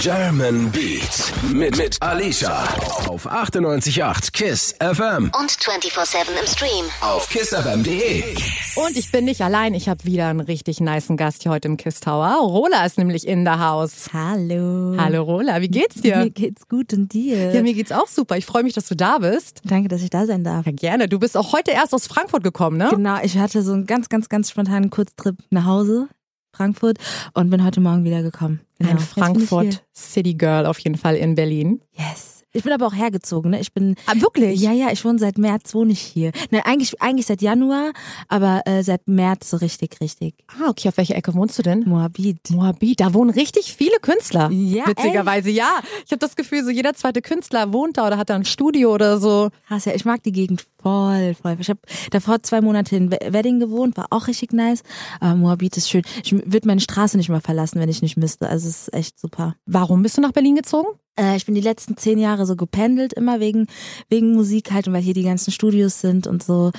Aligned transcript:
German 0.00 0.70
Beat 0.70 1.32
mit, 1.52 1.76
mit 1.76 2.00
Alicia 2.00 2.62
auf 3.08 3.26
98.8 3.28 4.32
KISS 4.32 4.74
FM 4.78 5.32
Und 5.36 5.50
24-7 5.50 6.16
im 6.40 6.46
Stream. 6.46 6.84
auf 7.00 7.28
kissfm.de. 7.28 8.22
Und 8.76 8.96
ich 8.96 9.10
bin 9.10 9.24
nicht 9.24 9.40
allein. 9.42 9.74
Ich 9.74 9.88
habe 9.88 10.04
wieder 10.04 10.28
einen 10.28 10.38
richtig 10.40 10.80
niceen 10.80 11.16
Gast 11.16 11.42
hier 11.42 11.50
heute 11.50 11.66
im 11.66 11.76
Kiss 11.76 11.98
Tower. 11.98 12.38
Rola 12.40 12.86
ist 12.86 12.96
nämlich 12.96 13.26
in 13.26 13.44
der 13.44 13.58
Haus. 13.58 14.10
Hallo. 14.12 14.94
Hallo 14.98 15.22
Rola, 15.24 15.60
wie 15.60 15.68
geht's 15.68 16.00
dir? 16.00 16.18
Mir 16.18 16.30
geht's 16.30 16.68
gut 16.68 16.92
und 16.92 17.12
dir? 17.12 17.52
Ja, 17.52 17.62
mir 17.62 17.74
geht's 17.74 17.90
auch 17.90 18.06
super. 18.08 18.36
Ich 18.36 18.46
freue 18.46 18.62
mich, 18.62 18.74
dass 18.74 18.86
du 18.86 18.94
da 18.94 19.18
bist. 19.18 19.62
Danke, 19.64 19.88
dass 19.88 20.02
ich 20.02 20.10
da 20.10 20.26
sein 20.26 20.44
darf. 20.44 20.64
Ja, 20.66 20.72
gerne. 20.72 21.08
Du 21.08 21.18
bist 21.18 21.36
auch 21.36 21.52
heute 21.52 21.72
erst 21.72 21.92
aus 21.92 22.06
Frankfurt 22.06 22.44
gekommen, 22.44 22.76
ne? 22.76 22.88
Genau, 22.90 23.18
ich 23.22 23.36
hatte 23.36 23.62
so 23.62 23.72
einen 23.72 23.86
ganz, 23.86 24.08
ganz, 24.08 24.28
ganz 24.28 24.50
spontanen 24.50 24.90
Kurztrip 24.90 25.36
nach 25.50 25.64
Hause, 25.64 26.08
Frankfurt, 26.52 26.98
und 27.34 27.50
bin 27.50 27.64
heute 27.64 27.80
Morgen 27.80 28.04
wieder 28.04 28.22
gekommen. 28.22 28.60
Genau. 28.78 28.90
Ein 28.92 28.98
Frankfurt 28.98 29.84
City 29.94 30.34
Girl 30.34 30.66
auf 30.66 30.78
jeden 30.80 30.96
Fall 30.96 31.16
in 31.16 31.34
Berlin. 31.34 31.80
Yes. 31.92 32.37
Ich 32.58 32.64
bin 32.64 32.72
aber 32.72 32.86
auch 32.88 32.94
hergezogen, 32.94 33.52
ne? 33.52 33.60
Ich 33.60 33.72
bin. 33.72 33.94
Ah, 34.06 34.14
wirklich? 34.16 34.60
Ja, 34.60 34.72
ja, 34.72 34.90
ich 34.90 35.04
wohne 35.04 35.18
seit 35.18 35.38
März, 35.38 35.74
wohne 35.74 35.92
ich 35.92 36.00
hier. 36.00 36.32
Ne, 36.50 36.66
eigentlich, 36.66 37.00
eigentlich 37.00 37.26
seit 37.26 37.40
Januar, 37.40 37.92
aber 38.28 38.62
äh, 38.66 38.82
seit 38.82 39.06
März 39.06 39.50
so 39.50 39.56
richtig, 39.58 40.00
richtig. 40.00 40.34
Ah, 40.48 40.68
okay. 40.68 40.88
Auf 40.88 40.96
welcher 40.96 41.14
Ecke 41.14 41.34
wohnst 41.34 41.56
du 41.58 41.62
denn? 41.62 41.84
Moabit. 41.86 42.50
Moabit, 42.50 43.00
da 43.00 43.14
wohnen 43.14 43.30
richtig 43.30 43.74
viele 43.74 43.96
Künstler. 44.02 44.50
Ja, 44.50 44.86
Witzigerweise, 44.88 45.50
ja. 45.50 45.68
Ich 46.04 46.10
habe 46.10 46.18
das 46.18 46.34
Gefühl, 46.36 46.64
so 46.64 46.70
jeder 46.70 46.94
zweite 46.94 47.22
Künstler 47.22 47.72
wohnt 47.72 47.96
da 47.96 48.06
oder 48.08 48.16
hat 48.18 48.28
da 48.30 48.34
ein 48.34 48.44
Studio 48.44 48.92
oder 48.92 49.18
so. 49.18 49.50
Krass, 49.68 49.84
ja, 49.84 49.94
ich 49.94 50.04
mag 50.04 50.22
die 50.24 50.32
Gegend 50.32 50.66
voll, 50.82 51.34
voll. 51.40 51.56
Ich 51.60 51.68
habe 51.68 51.80
davor 52.10 52.42
zwei 52.42 52.60
Monate 52.60 52.96
in 52.96 53.10
We- 53.12 53.18
Wedding 53.32 53.60
gewohnt, 53.60 53.96
war 53.96 54.06
auch 54.10 54.26
richtig 54.26 54.52
nice. 54.52 54.82
Aber 55.20 55.36
Moabit 55.36 55.76
ist 55.76 55.88
schön. 55.88 56.02
Ich 56.24 56.32
würde 56.32 56.66
meine 56.66 56.80
Straße 56.80 57.16
nicht 57.16 57.28
mal 57.28 57.40
verlassen, 57.40 57.78
wenn 57.80 57.88
ich 57.88 58.02
nicht 58.02 58.16
müsste. 58.16 58.48
Also 58.48 58.68
es 58.68 58.88
ist 58.88 58.94
echt 58.94 59.18
super. 59.20 59.54
Warum 59.66 60.02
bist 60.02 60.16
du 60.16 60.20
nach 60.22 60.32
Berlin 60.32 60.56
gezogen? 60.56 60.88
Äh, 61.18 61.36
ich 61.36 61.46
bin 61.46 61.54
die 61.54 61.60
letzten 61.60 61.96
zehn 61.96 62.18
Jahre 62.18 62.46
so 62.46 62.56
gependelt, 62.56 63.12
immer 63.12 63.40
wegen, 63.40 63.66
wegen 64.08 64.34
Musik 64.34 64.72
halt 64.72 64.86
und 64.88 64.94
weil 64.94 65.02
hier 65.02 65.14
die 65.14 65.22
ganzen 65.24 65.50
Studios 65.50 66.00
sind 66.00 66.26
und 66.26 66.42
so. 66.42 66.70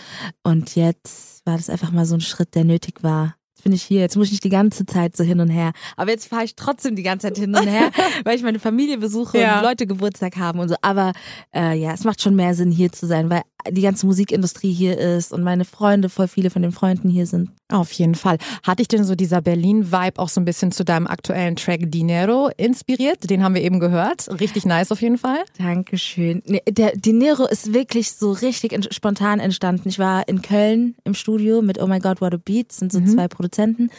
Und 0.44 0.76
jetzt 0.76 1.46
war 1.46 1.58
das 1.58 1.70
einfach 1.70 1.92
mal 1.92 2.06
so 2.06 2.16
ein 2.16 2.22
Schritt, 2.22 2.56
der 2.56 2.64
nötig 2.64 3.04
war. 3.04 3.36
Jetzt 3.56 3.64
bin 3.66 3.74
ich 3.74 3.84
hier, 3.84 4.00
jetzt 4.00 4.16
muss 4.16 4.28
ich 4.28 4.32
nicht 4.32 4.44
die 4.46 4.50
ganze 4.50 4.86
Zeit 4.86 5.18
so 5.18 5.24
hin 5.26 5.42
und 5.42 5.50
her. 5.50 5.74
Aber 5.98 6.12
jetzt 6.12 6.28
fahre 6.28 6.46
ich 6.46 6.56
trotzdem 6.56 6.96
die 6.96 7.04
ganze 7.04 7.28
Zeit 7.28 7.38
hin 7.38 7.54
und 7.54 7.68
her, 7.68 7.92
weil 8.24 8.38
ich 8.38 8.44
meine 8.44 8.60
Familie 8.60 8.98
besuche 8.98 9.38
Ja. 9.40 9.58
und 9.60 9.66
Leute 9.66 9.86
Geburtstag 9.86 10.38
haben 10.38 10.60
und 10.60 10.70
so. 10.70 10.76
Aber 10.82 11.12
äh, 11.54 11.78
ja, 11.78 11.92
es 11.94 12.06
macht 12.06 12.22
schon 12.22 12.36
mehr 12.36 12.56
Sinn, 12.56 12.72
hier 12.72 12.92
zu 12.94 13.06
sein, 13.06 13.30
weil 13.30 13.42
die 13.70 13.82
ganze 13.82 14.06
Musikindustrie 14.06 14.72
hier 14.72 14.98
ist 14.98 15.34
und 15.34 15.44
meine 15.44 15.66
Freunde, 15.66 16.10
voll 16.10 16.28
viele 16.28 16.50
von 16.50 16.62
den 16.62 16.72
Freunden 16.72 17.10
hier 17.10 17.26
sind. 17.26 17.50
Auf 17.72 17.92
jeden 17.92 18.16
Fall. 18.16 18.38
Hat 18.64 18.80
dich 18.80 18.88
denn 18.88 19.04
so 19.04 19.16
dieser 19.16 19.42
Berlin-Vibe 19.42 20.18
auch 20.18 20.30
so 20.30 20.42
ein 20.42 20.46
bisschen 20.46 20.72
zu 20.72 20.84
deinem 20.86 21.06
aktuellen 21.08 21.56
Track 21.56 21.92
Dinero 21.92 22.50
inspiriert? 22.58 23.30
Den 23.30 23.44
haben 23.44 23.54
wir 23.56 23.62
eben 23.62 23.80
gehört. 23.80 24.28
Richtig 24.40 24.66
nice 24.66 24.92
auf 24.92 25.02
jeden 25.02 25.18
Fall. 25.18 25.40
Dankeschön. 25.58 26.42
Nee, 26.46 26.62
der 26.70 26.94
Dinero 26.96 27.46
ist 27.46 27.74
wirklich 27.74 28.12
so 28.12 28.32
richtig 28.32 28.74
ent- 28.74 28.94
spontan 28.94 29.40
entstanden. 29.40 29.88
Ich 29.90 30.00
war 30.00 30.28
in 30.28 30.42
Köln 30.42 30.96
im 31.04 31.14
Studio 31.14 31.62
mit 31.62 31.80
Oh 31.82 31.88
My 31.88 32.00
God, 32.00 32.22
What 32.22 32.34
a 32.34 32.38
Beat, 32.38 32.72
sind 32.72 32.92
so 32.92 33.02
zwei 33.02 33.28
Produzenten. 33.28 33.90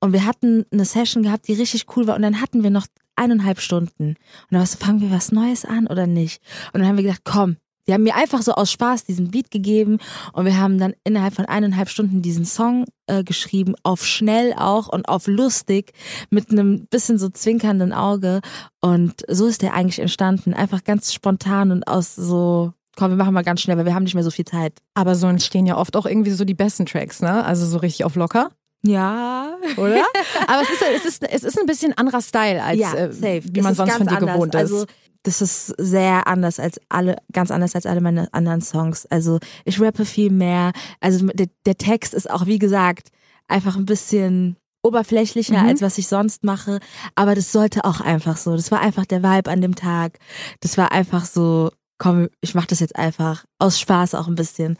Und 0.00 0.12
wir 0.12 0.24
hatten 0.26 0.64
eine 0.70 0.84
Session 0.84 1.22
gehabt, 1.22 1.48
die 1.48 1.54
richtig 1.54 1.86
cool 1.96 2.06
war. 2.06 2.14
Und 2.16 2.22
dann 2.22 2.40
hatten 2.40 2.62
wir 2.62 2.70
noch 2.70 2.86
eineinhalb 3.16 3.58
Stunden. 3.60 4.10
Und 4.10 4.16
dann 4.50 4.60
war 4.60 4.66
so, 4.66 4.78
fangen 4.78 5.00
wir 5.00 5.10
was 5.10 5.32
Neues 5.32 5.64
an 5.64 5.86
oder 5.88 6.06
nicht? 6.06 6.40
Und 6.72 6.80
dann 6.80 6.88
haben 6.88 6.96
wir 6.96 7.02
gedacht, 7.04 7.22
komm. 7.24 7.56
Die 7.88 7.94
haben 7.94 8.02
mir 8.02 8.14
einfach 8.14 8.42
so 8.42 8.52
aus 8.52 8.70
Spaß 8.70 9.04
diesen 9.04 9.30
Beat 9.30 9.50
gegeben 9.50 9.98
und 10.34 10.44
wir 10.44 10.58
haben 10.58 10.78
dann 10.78 10.92
innerhalb 11.04 11.34
von 11.34 11.46
eineinhalb 11.46 11.88
Stunden 11.88 12.20
diesen 12.20 12.44
Song 12.44 12.84
äh, 13.06 13.24
geschrieben, 13.24 13.74
auf 13.82 14.04
schnell 14.04 14.52
auch 14.56 14.88
und 14.88 15.08
auf 15.08 15.26
lustig, 15.26 15.92
mit 16.30 16.50
einem 16.50 16.86
bisschen 16.86 17.18
so 17.18 17.30
zwinkernden 17.30 17.94
Auge. 17.94 18.40
Und 18.80 19.24
so 19.28 19.46
ist 19.46 19.62
der 19.62 19.72
eigentlich 19.72 20.00
entstanden. 20.00 20.52
Einfach 20.52 20.84
ganz 20.84 21.14
spontan 21.14 21.70
und 21.72 21.88
aus 21.88 22.14
so, 22.14 22.72
komm, 22.96 23.10
wir 23.12 23.16
machen 23.16 23.32
mal 23.32 23.42
ganz 23.42 23.62
schnell, 23.62 23.78
weil 23.78 23.86
wir 23.86 23.94
haben 23.94 24.04
nicht 24.04 24.14
mehr 24.14 24.24
so 24.24 24.30
viel 24.30 24.44
Zeit. 24.44 24.74
Aber 24.94 25.14
so 25.14 25.26
entstehen 25.26 25.64
ja 25.64 25.78
oft 25.78 25.96
auch 25.96 26.04
irgendwie 26.04 26.32
so 26.32 26.44
die 26.44 26.54
besten 26.54 26.84
Tracks, 26.84 27.22
ne? 27.22 27.42
Also 27.44 27.64
so 27.64 27.78
richtig 27.78 28.04
auf 28.04 28.16
locker, 28.16 28.50
Ja. 28.84 29.56
oder? 29.78 30.04
Aber 30.46 30.60
es 30.62 30.68
ist, 30.70 30.82
es 30.96 31.04
ist, 31.06 31.22
es 31.22 31.42
ist 31.42 31.58
ein 31.58 31.66
bisschen 31.66 31.96
anderer 31.96 32.20
Style, 32.20 32.62
als 32.62 32.78
ja, 32.78 32.92
äh, 32.92 33.12
safe. 33.12 33.42
wie 33.50 33.62
man 33.62 33.74
sonst 33.74 33.94
von 33.94 34.06
dir 34.06 34.16
gewohnt 34.16 34.54
ist. 34.54 34.60
Also, 34.60 34.84
das 35.28 35.42
ist 35.42 35.66
sehr 35.78 36.26
anders 36.26 36.58
als 36.58 36.80
alle, 36.88 37.16
ganz 37.32 37.50
anders 37.50 37.74
als 37.74 37.84
alle 37.86 38.00
meine 38.00 38.32
anderen 38.32 38.62
Songs. 38.62 39.04
Also 39.06 39.38
ich 39.66 39.78
rappe 39.80 40.04
viel 40.06 40.30
mehr. 40.30 40.72
Also 41.00 41.26
der, 41.26 41.48
der 41.66 41.76
Text 41.76 42.14
ist 42.14 42.30
auch, 42.30 42.46
wie 42.46 42.58
gesagt, 42.58 43.10
einfach 43.46 43.76
ein 43.76 43.84
bisschen 43.84 44.56
oberflächlicher, 44.82 45.62
Mhm. 45.62 45.68
als 45.68 45.82
was 45.82 45.98
ich 45.98 46.08
sonst 46.08 46.44
mache. 46.44 46.80
Aber 47.14 47.34
das 47.34 47.52
sollte 47.52 47.84
auch 47.84 48.00
einfach 48.00 48.36
so. 48.38 48.56
Das 48.56 48.70
war 48.70 48.80
einfach 48.80 49.04
der 49.04 49.22
Vibe 49.22 49.50
an 49.50 49.60
dem 49.60 49.74
Tag. 49.74 50.18
Das 50.60 50.78
war 50.78 50.92
einfach 50.92 51.24
so, 51.26 51.70
komm, 51.98 52.28
ich 52.40 52.54
mach 52.54 52.66
das 52.66 52.80
jetzt 52.80 52.96
einfach 52.96 53.44
aus 53.58 53.78
Spaß 53.78 54.14
auch 54.14 54.28
ein 54.28 54.34
bisschen. 54.34 54.78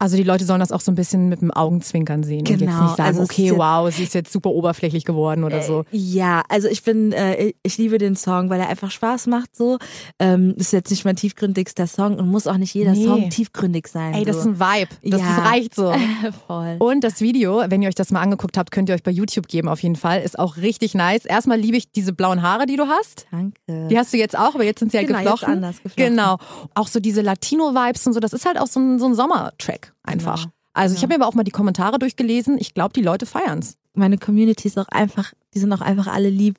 Also 0.00 0.16
die 0.16 0.22
Leute 0.22 0.44
sollen 0.44 0.60
das 0.60 0.70
auch 0.70 0.80
so 0.80 0.92
ein 0.92 0.94
bisschen 0.94 1.28
mit 1.28 1.40
dem 1.40 1.50
Augenzwinkern 1.50 2.22
sehen 2.22 2.40
und 2.40 2.48
jetzt 2.50 2.60
Genau, 2.60 2.82
nicht 2.84 2.96
sagen, 2.96 3.08
also 3.08 3.22
okay, 3.22 3.46
jetzt- 3.46 3.58
wow, 3.58 3.92
sie 3.92 4.04
ist 4.04 4.14
jetzt 4.14 4.32
super 4.32 4.50
oberflächlich 4.50 5.04
geworden 5.04 5.42
oder 5.42 5.60
so. 5.62 5.80
Äh, 5.92 5.96
Ja, 5.96 6.42
also 6.48 6.68
ich 6.68 6.84
bin, 6.84 7.10
äh, 7.12 7.52
ich 7.64 7.78
liebe 7.78 7.98
den 7.98 8.14
Song, 8.14 8.48
weil 8.48 8.60
er 8.60 8.68
einfach 8.68 8.92
Spaß 8.92 9.26
macht 9.26 9.56
so. 9.56 9.78
Ähm, 10.20 10.54
ist 10.56 10.72
jetzt 10.72 10.90
nicht 10.90 11.04
mein 11.04 11.16
tiefgründigster 11.16 11.88
Song 11.88 12.16
und 12.16 12.28
muss 12.28 12.46
auch 12.46 12.58
nicht 12.58 12.74
jeder 12.74 12.92
Nee. 12.92 13.04
Song 13.04 13.28
tiefgründig 13.30 13.88
sein. 13.88 14.14
Ey, 14.14 14.24
das 14.24 14.36
ist 14.36 14.42
so. 14.44 14.50
ein 14.50 14.60
Vibe. 14.60 14.90
Das, 15.02 15.20
Ja. 15.20 15.26
das 15.36 15.44
reicht 15.52 15.74
so. 15.74 15.92
Voll. 16.46 16.76
Und 16.78 17.02
das 17.02 17.20
Video, 17.20 17.64
wenn 17.68 17.82
ihr 17.82 17.88
euch 17.88 17.94
das 17.96 18.12
mal 18.12 18.20
angeguckt 18.20 18.56
habt, 18.56 18.70
könnt 18.70 18.88
ihr 18.88 18.94
euch 18.94 19.02
bei 19.02 19.10
YouTube 19.10 19.48
geben 19.48 19.68
auf 19.68 19.82
jeden 19.82 19.96
Fall. 19.96 20.22
Ist 20.22 20.38
auch 20.38 20.58
richtig 20.58 20.94
nice. 20.94 21.24
Erstmal 21.24 21.58
liebe 21.58 21.76
ich 21.76 21.90
diese 21.90 22.12
blauen 22.12 22.42
Haare, 22.42 22.66
die 22.66 22.76
du 22.76 22.86
hast. 22.86 23.26
Danke. 23.32 23.88
Die 23.90 23.98
hast 23.98 24.12
du 24.12 24.16
jetzt 24.16 24.38
auch, 24.38 24.54
aber 24.54 24.62
jetzt 24.64 24.78
sind 24.78 24.92
sie 24.92 24.98
ja 24.98 25.02
Genau, 25.02 25.18
jetzt 25.18 25.24
geflochten. 25.24 25.54
anders 25.54 25.82
geflochten. 25.82 26.14
Genau. 26.16 26.38
Auch 26.76 26.86
so 26.86 27.00
diese 27.00 27.20
Latino-Vibes 27.22 28.06
und 28.06 28.12
so, 28.12 28.20
das 28.20 28.32
ist 28.32 28.46
halt 28.46 28.60
auch 28.60 28.68
so 28.68 28.78
ein, 28.78 29.00
so 29.00 29.06
ein 29.06 29.14
Sommertrack 29.16 29.87
einfach. 30.08 30.44
Genau. 30.44 30.52
Also 30.74 30.94
ich 30.94 31.02
habe 31.02 31.12
mir 31.12 31.20
aber 31.20 31.26
auch 31.28 31.34
mal 31.34 31.44
die 31.44 31.50
Kommentare 31.50 31.98
durchgelesen. 31.98 32.56
Ich 32.58 32.72
glaube, 32.72 32.92
die 32.92 33.02
Leute 33.02 33.26
feiern's. 33.26 33.76
Meine 33.94 34.16
Community 34.16 34.68
ist 34.68 34.78
auch 34.78 34.88
einfach, 34.88 35.32
die 35.54 35.58
sind 35.58 35.72
auch 35.72 35.80
einfach 35.80 36.06
alle 36.06 36.30
lieb. 36.30 36.56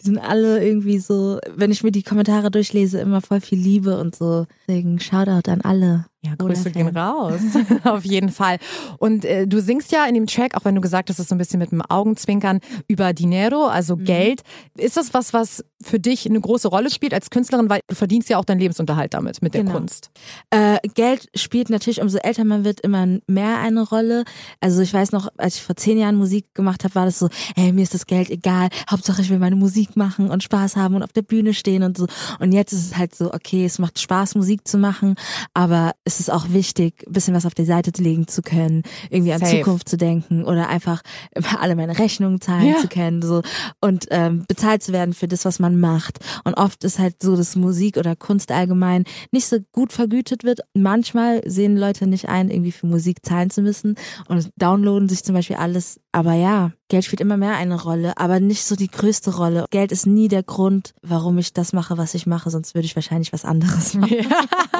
Die 0.00 0.04
sind 0.04 0.18
alle 0.18 0.62
irgendwie 0.62 0.98
so, 0.98 1.38
wenn 1.54 1.70
ich 1.70 1.82
mir 1.82 1.90
die 1.90 2.02
Kommentare 2.02 2.50
durchlese, 2.50 3.00
immer 3.00 3.22
voll 3.22 3.40
viel 3.40 3.58
Liebe 3.58 3.98
und 3.98 4.14
so. 4.14 4.46
Deswegen 4.68 5.00
Shoutout 5.00 5.50
an 5.50 5.62
alle. 5.62 6.06
Ja, 6.24 6.36
Grüße 6.36 6.70
gehen 6.70 6.96
raus. 6.96 7.40
Auf 7.84 8.04
jeden 8.04 8.28
Fall. 8.30 8.58
Und 8.98 9.24
äh, 9.24 9.48
du 9.48 9.60
singst 9.60 9.90
ja 9.90 10.04
in 10.06 10.14
dem 10.14 10.28
Track, 10.28 10.56
auch 10.56 10.64
wenn 10.64 10.76
du 10.76 10.80
gesagt 10.80 11.10
hast, 11.10 11.16
es 11.18 11.24
ist 11.24 11.28
so 11.30 11.34
ein 11.34 11.38
bisschen 11.38 11.58
mit 11.58 11.72
dem 11.72 11.82
Augenzwinkern 11.82 12.60
über 12.86 13.12
Dinero, 13.12 13.66
also 13.66 13.96
Mhm. 13.96 14.04
Geld. 14.04 14.42
Ist 14.78 14.96
das 14.96 15.14
was, 15.14 15.32
was 15.32 15.64
für 15.82 15.98
dich 15.98 16.24
eine 16.26 16.40
große 16.40 16.68
Rolle 16.68 16.90
spielt 16.90 17.12
als 17.12 17.30
Künstlerin, 17.30 17.68
weil 17.68 17.80
du 17.88 17.96
verdienst 17.96 18.28
ja 18.28 18.38
auch 18.38 18.44
deinen 18.44 18.60
Lebensunterhalt 18.60 19.14
damit, 19.14 19.42
mit 19.42 19.54
der 19.54 19.64
Genau. 19.64 19.74
Kunst. 19.78 20.10
Äh, 20.50 20.78
Geld 20.94 21.28
spielt 21.34 21.70
natürlich, 21.70 22.00
umso 22.00 22.18
älter 22.18 22.44
man 22.44 22.64
wird, 22.64 22.80
immer 22.82 23.04
mehr 23.26 23.58
eine 23.58 23.82
Rolle. 23.82 24.22
Also 24.60 24.80
ich 24.80 24.94
weiß 24.94 25.10
noch, 25.10 25.28
als 25.38 25.56
ich 25.56 25.62
vor 25.62 25.74
zehn 25.74 25.98
Jahren 25.98 26.14
Musik 26.14 26.54
gemacht 26.54 26.84
habe, 26.84 26.94
war 26.94 27.04
das 27.06 27.18
so, 27.18 27.28
ey, 27.56 27.72
mir 27.72 27.82
ist 27.82 27.94
das 27.94 28.06
Geld 28.06 28.30
egal. 28.30 28.68
Hauptsache 28.88 29.22
ich 29.22 29.30
will 29.30 29.40
meine 29.40 29.56
Musik 29.56 29.96
machen 29.96 30.30
und 30.30 30.44
Spaß 30.44 30.76
haben 30.76 30.94
und 30.94 31.02
auf 31.02 31.12
der 31.12 31.22
Bühne 31.22 31.52
stehen 31.52 31.82
und 31.82 31.98
so. 31.98 32.06
Und 32.38 32.52
jetzt 32.52 32.72
ist 32.72 32.86
es 32.92 32.96
halt 32.96 33.12
so, 33.12 33.34
okay, 33.34 33.64
es 33.64 33.80
macht 33.80 33.98
Spaß, 33.98 34.36
Musik 34.36 34.68
zu 34.68 34.78
machen, 34.78 35.16
aber 35.52 35.92
es 36.14 36.20
ist 36.20 36.30
auch 36.30 36.50
wichtig, 36.50 37.04
ein 37.06 37.12
bisschen 37.12 37.34
was 37.34 37.46
auf 37.46 37.54
die 37.54 37.64
Seite 37.64 37.90
legen 38.02 38.28
zu 38.28 38.42
können, 38.42 38.82
irgendwie 39.10 39.32
an 39.32 39.40
Safe. 39.40 39.58
Zukunft 39.58 39.88
zu 39.88 39.96
denken 39.96 40.44
oder 40.44 40.68
einfach 40.68 41.02
alle 41.60 41.74
meine 41.76 41.98
Rechnungen 41.98 42.40
zahlen 42.40 42.68
Ja. 42.68 42.76
zu 42.78 42.88
können, 42.88 43.22
so 43.22 43.42
und 43.80 44.06
ähm, 44.10 44.44
bezahlt 44.48 44.82
zu 44.82 44.92
werden 44.92 45.14
für 45.14 45.28
das, 45.28 45.44
was 45.44 45.58
man 45.58 45.78
macht. 45.80 46.18
Und 46.44 46.54
oft 46.54 46.84
ist 46.84 46.98
halt 46.98 47.22
so, 47.22 47.36
dass 47.36 47.56
Musik 47.56 47.96
oder 47.96 48.16
Kunst 48.16 48.50
allgemein 48.52 49.04
nicht 49.30 49.46
so 49.46 49.58
gut 49.72 49.92
vergütet 49.92 50.44
wird. 50.44 50.60
Manchmal 50.74 51.42
sehen 51.46 51.76
Leute 51.76 52.06
nicht 52.06 52.28
ein, 52.28 52.50
irgendwie 52.50 52.72
für 52.72 52.86
Musik 52.86 53.24
zahlen 53.24 53.50
zu 53.50 53.62
müssen 53.62 53.96
und 54.28 54.50
downloaden 54.56 55.08
sich 55.08 55.24
zum 55.24 55.34
Beispiel 55.34 55.56
alles. 55.56 56.00
Aber 56.12 56.34
ja, 56.34 56.72
Geld 56.92 57.06
spielt 57.06 57.22
immer 57.22 57.38
mehr 57.38 57.56
eine 57.56 57.80
Rolle, 57.80 58.12
aber 58.18 58.38
nicht 58.38 58.64
so 58.64 58.76
die 58.76 58.90
größte 58.90 59.34
Rolle. 59.34 59.64
Geld 59.70 59.92
ist 59.92 60.06
nie 60.06 60.28
der 60.28 60.42
Grund, 60.42 60.92
warum 61.00 61.38
ich 61.38 61.54
das 61.54 61.72
mache, 61.72 61.96
was 61.96 62.12
ich 62.12 62.26
mache, 62.26 62.50
sonst 62.50 62.74
würde 62.74 62.84
ich 62.84 62.94
wahrscheinlich 62.94 63.32
was 63.32 63.46
anderes 63.46 63.94
machen. 63.98 64.26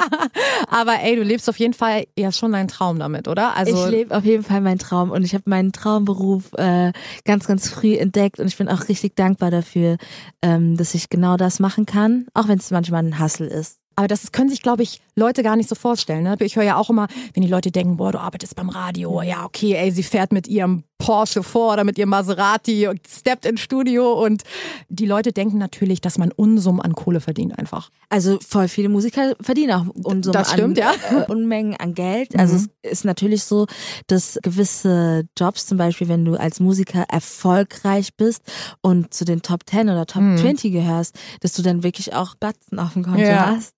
Aber 0.69 1.01
ey, 1.01 1.17
du 1.17 1.23
lebst 1.23 1.49
auf 1.49 1.59
jeden 1.59 1.73
Fall 1.73 2.05
ja 2.19 2.31
schon 2.31 2.53
deinen 2.53 2.69
Traum 2.69 2.99
damit, 2.99 3.29
oder? 3.29 3.57
Also 3.57 3.87
ich 3.87 3.91
lebe 3.91 4.15
auf 4.15 4.27
jeden 4.27 4.43
Fall 4.43 4.61
meinen 4.61 4.79
Traum 4.79 5.11
und 5.11 5.25
ich 5.25 5.33
habe 5.33 5.45
meinen 5.47 5.73
Traumberuf 5.73 6.53
äh, 6.59 6.93
ganz, 7.25 7.47
ganz 7.47 7.71
früh 7.71 7.95
entdeckt 7.95 8.41
und 8.41 8.47
ich 8.47 8.59
bin 8.59 8.69
auch 8.69 8.91
richtig 8.91 9.17
dankbar 9.17 9.51
dafür, 9.51 9.97
ähm, 10.43 10.77
dass 10.77 10.95
ich 10.95 11.09
genau 11.09 11.39
das 11.39 11.61
machen 11.61 11.87
kann, 11.87 12.27
auch 12.35 12.47
wenn 12.47 12.59
es 12.59 12.71
manchmal 12.71 13.05
ein 13.05 13.19
Hassel 13.19 13.47
ist. 13.47 13.79
Aber 13.97 14.09
das 14.09 14.33
können 14.33 14.49
sich, 14.49 14.63
glaube 14.63 14.83
ich, 14.83 15.01
Leute 15.17 15.43
gar 15.43 15.57
nicht 15.57 15.69
so 15.69 15.75
vorstellen. 15.75 16.23
Ne? 16.23 16.37
Ich 16.41 16.57
höre 16.57 16.65
ja 16.65 16.77
auch 16.77 16.91
immer, 16.91 17.09
wenn 17.35 17.43
die 17.43 17.49
Leute 17.49 17.71
denken, 17.71 17.97
boah, 17.97 18.13
du 18.13 18.21
arbeitest 18.21 18.57
beim 18.57 18.69
Radio, 18.69 19.23
ja, 19.23 19.45
okay, 19.45 19.75
ey, 19.75 19.91
sie 19.91 20.03
fährt 20.03 20.33
mit 20.33 20.49
ihrem 20.49 20.85
Porsche 21.03 21.43
vor 21.43 21.73
oder 21.73 21.85
mit 21.85 21.99
ihrem 21.99 22.11
Maserati 22.11 22.87
und 22.89 23.01
steppt 23.09 23.45
ins 23.45 23.61
Studio 23.61 24.13
und 24.25 24.43
die 24.89 25.07
Leute 25.07 25.33
denken 25.33 25.59
natürlich, 25.59 26.01
dass 26.01 26.17
man 26.19 26.31
Unsummen 26.33 26.81
an 26.81 26.95
Kohle 26.95 27.21
verdient 27.21 27.59
einfach. 27.59 27.91
Also 28.09 28.39
voll 28.47 28.69
viele 28.69 28.89
Musiker 28.89 29.35
verdienen 29.41 29.73
auch 29.73 29.87
Unsummen 30.05 30.33
Das 30.33 30.53
stimmt, 30.53 30.81
an, 30.81 30.95
ja. 31.11 31.21
äh, 31.23 31.25
Unmengen 31.31 31.77
an 31.77 31.95
Geld. 31.95 32.39
Also 32.39 32.57
es 32.57 32.69
ist 32.83 33.05
natürlich 33.05 33.45
so, 33.45 33.67
dass 34.07 34.39
gewisse 34.43 35.25
Jobs, 35.39 35.67
zum 35.67 35.79
Beispiel 35.79 36.09
wenn 36.09 36.25
du 36.25 36.35
als 36.37 36.61
Musiker 36.61 37.05
erfolgreich 37.09 38.15
bist 38.17 38.43
und 38.81 39.13
zu 39.13 39.25
den 39.25 39.43
Top 39.43 39.61
10 39.69 39.89
oder 39.91 40.07
Top 40.07 40.23
20 40.39 40.73
gehörst, 40.73 41.19
dass 41.41 41.53
du 41.55 41.63
dann 41.63 41.83
wirklich 41.83 42.15
auch 42.15 42.35
Batzen 42.37 42.79
auf 42.79 42.93
dem 42.93 43.03
Konto 43.03 43.21
Ja. 43.21 43.57
hast. 43.57 43.75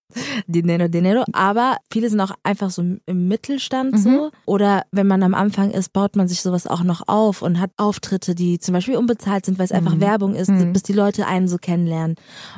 Dinero, 0.47 0.87
Dinero. 0.87 1.25
Aber 1.33 1.77
viele 1.93 2.09
sind 2.09 2.21
auch 2.21 2.31
einfach 2.45 2.71
so 2.71 2.83
im 2.83 3.29
Mittelstand 3.29 3.99
so. 3.99 4.31
Oder 4.47 4.85
wenn 4.93 5.09
man 5.09 5.23
am 5.25 5.35
Anfang 5.35 5.73
ist, 5.73 5.93
baut 5.93 6.15
man 6.15 6.29
sich 6.29 6.41
sowas 6.41 6.67
auch 6.69 6.85
noch 6.85 7.09
auf 7.09 7.14
und 7.43 7.61
hat 7.61 7.71
Auftritte, 7.77 8.35
die 8.35 8.59
zum 8.59 8.73
Beispiel 8.75 8.97
unbezahlt 8.97 9.47
sind, 9.47 9.59
weil 9.59 9.67
es 9.67 9.73
einfach 9.73 9.99
Werbung 10.01 10.35
ist, 10.35 10.51
bis 10.73 10.83
die 10.83 10.93
Leute 10.93 11.27
einen 11.27 11.49
so 11.49 11.59
kennenlernen. 11.59 12.17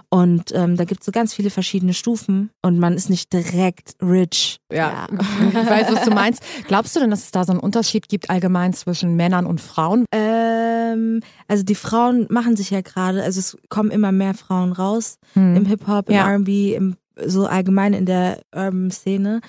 Und 0.08 0.52
ähm, 0.54 0.76
da 0.76 0.84
gibt 0.84 1.00
es 1.00 1.06
so 1.06 1.12
ganz 1.12 1.34
viele 1.34 1.50
verschiedene 1.50 1.94
Stufen 1.94 2.50
und 2.62 2.78
man 2.78 2.94
ist 2.94 3.10
nicht 3.10 3.32
direkt 3.32 3.94
rich. 4.02 4.58
Ja, 4.72 5.06
ich 5.48 5.54
weiß, 5.54 5.92
was 5.92 6.04
du 6.04 6.10
meinst. 6.10 6.42
Glaubst 6.66 6.96
du 6.96 7.00
denn, 7.00 7.10
dass 7.10 7.24
es 7.24 7.30
da 7.30 7.44
so 7.44 7.52
einen 7.52 7.60
Unterschied 7.60 8.08
gibt 8.08 8.30
allgemein 8.30 8.72
zwischen 8.72 9.16
Männern 9.16 9.46
und 9.46 9.60
Frauen? 9.60 10.04
Ähm, 10.12 11.20
also 11.48 11.62
die 11.62 11.74
Frauen 11.74 12.26
machen 12.30 12.56
sich 12.56 12.70
ja 12.70 12.80
gerade, 12.80 13.22
also 13.22 13.40
es 13.40 13.56
kommen 13.68 13.90
immer 13.90 14.12
mehr 14.12 14.34
Frauen 14.34 14.72
raus 14.72 15.18
im 15.34 15.66
Hip-Hop, 15.66 16.08
im 16.08 16.14
Ja. 16.14 16.28
R&B, 16.30 16.74
im 16.74 16.96
so 17.24 17.46
allgemein 17.46 17.94
in 17.94 18.04
der 18.04 18.42
Urban-Szene. 18.54 19.40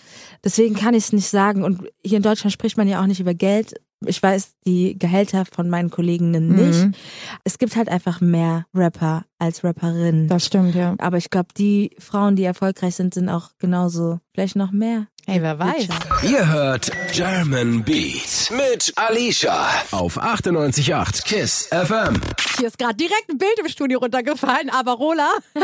Deswegen 0.44 0.76
kann 0.76 0.94
ich 0.94 1.06
es 1.06 1.14
nicht 1.14 1.28
sagen. 1.28 1.64
Und 1.64 1.82
hier 2.04 2.18
in 2.18 2.24
Deutschland 2.24 2.54
spricht 2.54 2.78
man 2.78 2.88
ja 2.88 3.02
auch 3.02 3.08
nicht 3.08 3.20
über 3.20 3.34
Geld. 3.34 3.76
Ich 4.06 4.22
weiß 4.22 4.56
die 4.66 4.98
Gehälter 4.98 5.46
von 5.46 5.70
meinen 5.70 5.90
Kolleginnen 5.90 6.50
nicht. 6.50 6.98
Es 7.44 7.58
gibt 7.58 7.76
halt 7.76 7.90
einfach 7.90 8.22
mehr 8.22 8.68
Rapper 8.74 9.26
als 9.40 9.64
Rapperinnen. 9.64 10.28
Das 10.28 10.46
stimmt, 10.46 10.76
ja. 10.76 10.96
Aber 11.00 11.18
ich 11.18 11.30
glaube, 11.30 11.50
die 11.58 11.96
Frauen, 11.98 12.36
die 12.36 12.44
erfolgreich 12.44 12.96
sind, 12.96 13.14
sind 13.14 13.30
auch 13.30 13.52
genauso, 13.58 14.20
vielleicht 14.34 14.56
noch 14.56 14.72
mehr. 14.72 15.08
Hey, 15.30 15.42
wer 15.42 15.60
weiß. 15.60 15.90
Ihr 16.24 16.48
hört 16.50 16.90
German 17.12 17.84
Beat 17.84 18.50
mit 18.50 18.94
Alicia 18.96 19.68
auf 19.92 20.18
98.8 20.18 21.26
KISS 21.26 21.68
FM. 21.70 22.22
Hier 22.58 22.68
ist 22.70 22.78
gerade 22.78 22.96
direkt 22.96 23.30
ein 23.30 23.38
Bild 23.38 23.60
im 23.60 23.68
Studio 23.68 24.00
runtergefallen, 24.00 24.70
aber 24.70 24.94
Rola 24.94 25.30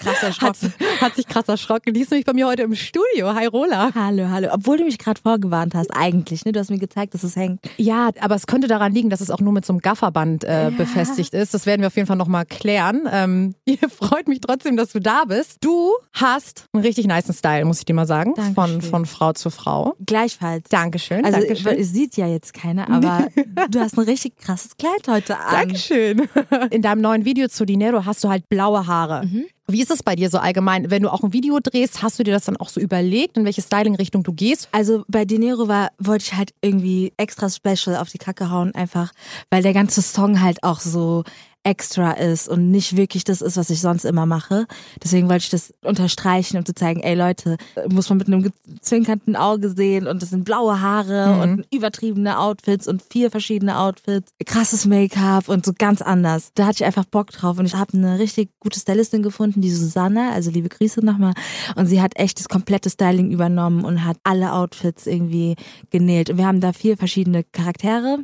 Krass 0.00 0.16
hat, 0.16 0.22
erschrocken. 0.22 0.74
hat 1.00 1.16
sich 1.16 1.26
krass 1.26 1.48
erschrocken. 1.48 1.94
Die 1.94 2.02
ist 2.02 2.10
nämlich 2.10 2.26
bei 2.26 2.34
mir 2.34 2.46
heute 2.46 2.64
im 2.64 2.74
Studio. 2.74 3.34
Hi 3.34 3.46
Rola. 3.46 3.88
Hallo, 3.94 4.28
hallo. 4.28 4.50
Obwohl 4.52 4.76
du 4.76 4.84
mich 4.84 4.98
gerade 4.98 5.18
vorgewarnt 5.18 5.74
hast, 5.74 5.90
eigentlich, 5.96 6.44
ne? 6.44 6.52
Du 6.52 6.60
hast 6.60 6.68
mir 6.68 6.78
gezeigt, 6.78 7.14
dass 7.14 7.22
es 7.22 7.36
hängt. 7.36 7.60
Ja, 7.78 8.10
aber 8.20 8.34
es 8.34 8.46
könnte 8.46 8.68
daran 8.68 8.92
liegen, 8.92 9.08
dass 9.08 9.22
es 9.22 9.30
auch 9.30 9.40
nur 9.40 9.54
mit 9.54 9.64
so 9.64 9.72
einem 9.72 9.80
Gafferband 9.80 10.44
äh, 10.44 10.70
befestigt 10.76 11.32
ist. 11.32 11.54
Das 11.54 11.64
werden 11.64 11.80
wir 11.80 11.86
auf 11.86 11.96
jeden 11.96 12.06
Fall 12.06 12.16
nochmal 12.16 12.44
klären. 12.44 13.08
Ähm, 13.10 13.54
freut 13.98 14.28
mich 14.28 14.42
trotzdem, 14.42 14.76
dass 14.76 14.92
du 14.92 15.00
da 15.00 15.24
bist. 15.24 15.64
Du 15.64 15.92
hast 16.12 16.66
einen 16.74 16.82
richtig 16.84 17.06
niceen 17.06 17.34
Style, 17.34 17.64
muss 17.64 17.78
ich 17.78 17.86
dir 17.86 17.94
mal 17.94 18.06
sagen. 18.06 18.34
Von, 18.36 18.54
Dankeschön. 18.54 19.05
Von 19.06 19.16
Frau 19.16 19.32
zu 19.32 19.50
Frau. 19.50 19.94
Gleichfalls. 20.04 20.68
Dankeschön. 20.68 21.24
Also 21.24 21.38
Dankeschön. 21.38 21.78
es 21.78 21.92
sieht 21.92 22.16
ja 22.16 22.26
jetzt 22.26 22.52
keiner, 22.52 22.90
aber 22.90 23.28
du 23.70 23.80
hast 23.80 23.96
ein 23.96 24.04
richtig 24.04 24.36
krasses 24.36 24.76
Kleid 24.76 25.08
heute 25.08 25.38
an. 25.38 25.52
Dankeschön. 25.52 26.28
In 26.70 26.82
deinem 26.82 27.00
neuen 27.00 27.24
Video 27.24 27.48
zu 27.48 27.64
Dinero 27.64 28.04
hast 28.04 28.22
du 28.24 28.28
halt 28.28 28.48
blaue 28.48 28.86
Haare. 28.86 29.28
Wie 29.68 29.82
ist 29.82 29.90
es 29.90 30.02
bei 30.02 30.14
dir 30.14 30.30
so 30.30 30.38
allgemein? 30.38 30.90
Wenn 30.90 31.02
du 31.02 31.12
auch 31.12 31.22
ein 31.22 31.32
Video 31.32 31.58
drehst, 31.60 32.02
hast 32.02 32.18
du 32.18 32.22
dir 32.22 32.32
das 32.32 32.44
dann 32.44 32.56
auch 32.56 32.68
so 32.68 32.80
überlegt, 32.80 33.36
in 33.36 33.44
welche 33.44 33.62
Styling-Richtung 33.62 34.22
du 34.22 34.32
gehst? 34.32 34.68
Also 34.70 35.04
bei 35.08 35.24
Dinero 35.24 35.66
war, 35.66 35.90
wollte 35.98 36.24
ich 36.26 36.34
halt 36.34 36.52
irgendwie 36.60 37.12
extra 37.16 37.48
special 37.48 37.96
auf 37.96 38.08
die 38.08 38.18
Kacke 38.18 38.50
hauen, 38.50 38.74
einfach, 38.74 39.12
weil 39.50 39.62
der 39.62 39.72
ganze 39.72 40.02
Song 40.02 40.40
halt 40.40 40.62
auch 40.62 40.80
so 40.80 41.24
extra 41.66 42.12
ist 42.12 42.48
und 42.48 42.70
nicht 42.70 42.96
wirklich 42.96 43.24
das 43.24 43.42
ist, 43.42 43.56
was 43.56 43.70
ich 43.70 43.80
sonst 43.80 44.04
immer 44.04 44.24
mache. 44.24 44.66
Deswegen 45.02 45.28
wollte 45.28 45.44
ich 45.44 45.50
das 45.50 45.74
unterstreichen, 45.82 46.56
um 46.56 46.64
zu 46.64 46.74
zeigen, 46.74 47.00
ey 47.00 47.16
Leute, 47.16 47.56
muss 47.88 48.08
man 48.08 48.18
mit 48.18 48.28
einem 48.28 48.52
gezwinkerten 48.66 49.34
Auge 49.34 49.70
sehen 49.70 50.06
und 50.06 50.22
das 50.22 50.30
sind 50.30 50.44
blaue 50.44 50.80
Haare 50.80 51.42
und 51.42 51.66
übertriebene 51.72 52.38
Outfits 52.38 52.86
und 52.86 53.02
vier 53.02 53.32
verschiedene 53.32 53.80
Outfits, 53.80 54.30
krasses 54.46 54.86
Make-up 54.86 55.48
und 55.48 55.66
so 55.66 55.72
ganz 55.76 56.02
anders. 56.02 56.52
Da 56.54 56.66
hatte 56.66 56.76
ich 56.76 56.84
einfach 56.84 57.04
Bock 57.04 57.32
drauf 57.32 57.58
und 57.58 57.66
ich 57.66 57.74
habe 57.74 57.98
eine 57.98 58.20
richtig 58.20 58.50
gute 58.60 58.78
Stylistin 58.78 59.24
gefunden, 59.24 59.60
die 59.60 59.72
Susanne, 59.72 60.30
also 60.32 60.52
liebe 60.52 60.68
Grüße 60.68 61.04
nochmal. 61.04 61.34
Und 61.74 61.86
sie 61.86 62.00
hat 62.00 62.16
echt 62.16 62.38
das 62.38 62.48
komplette 62.48 62.90
Styling 62.90 63.32
übernommen 63.32 63.84
und 63.84 64.04
hat 64.04 64.18
alle 64.22 64.52
Outfits 64.52 65.08
irgendwie 65.08 65.56
genäht. 65.90 66.30
Und 66.30 66.38
wir 66.38 66.46
haben 66.46 66.60
da 66.60 66.72
vier 66.72 66.96
verschiedene 66.96 67.42
Charaktere. 67.42 68.18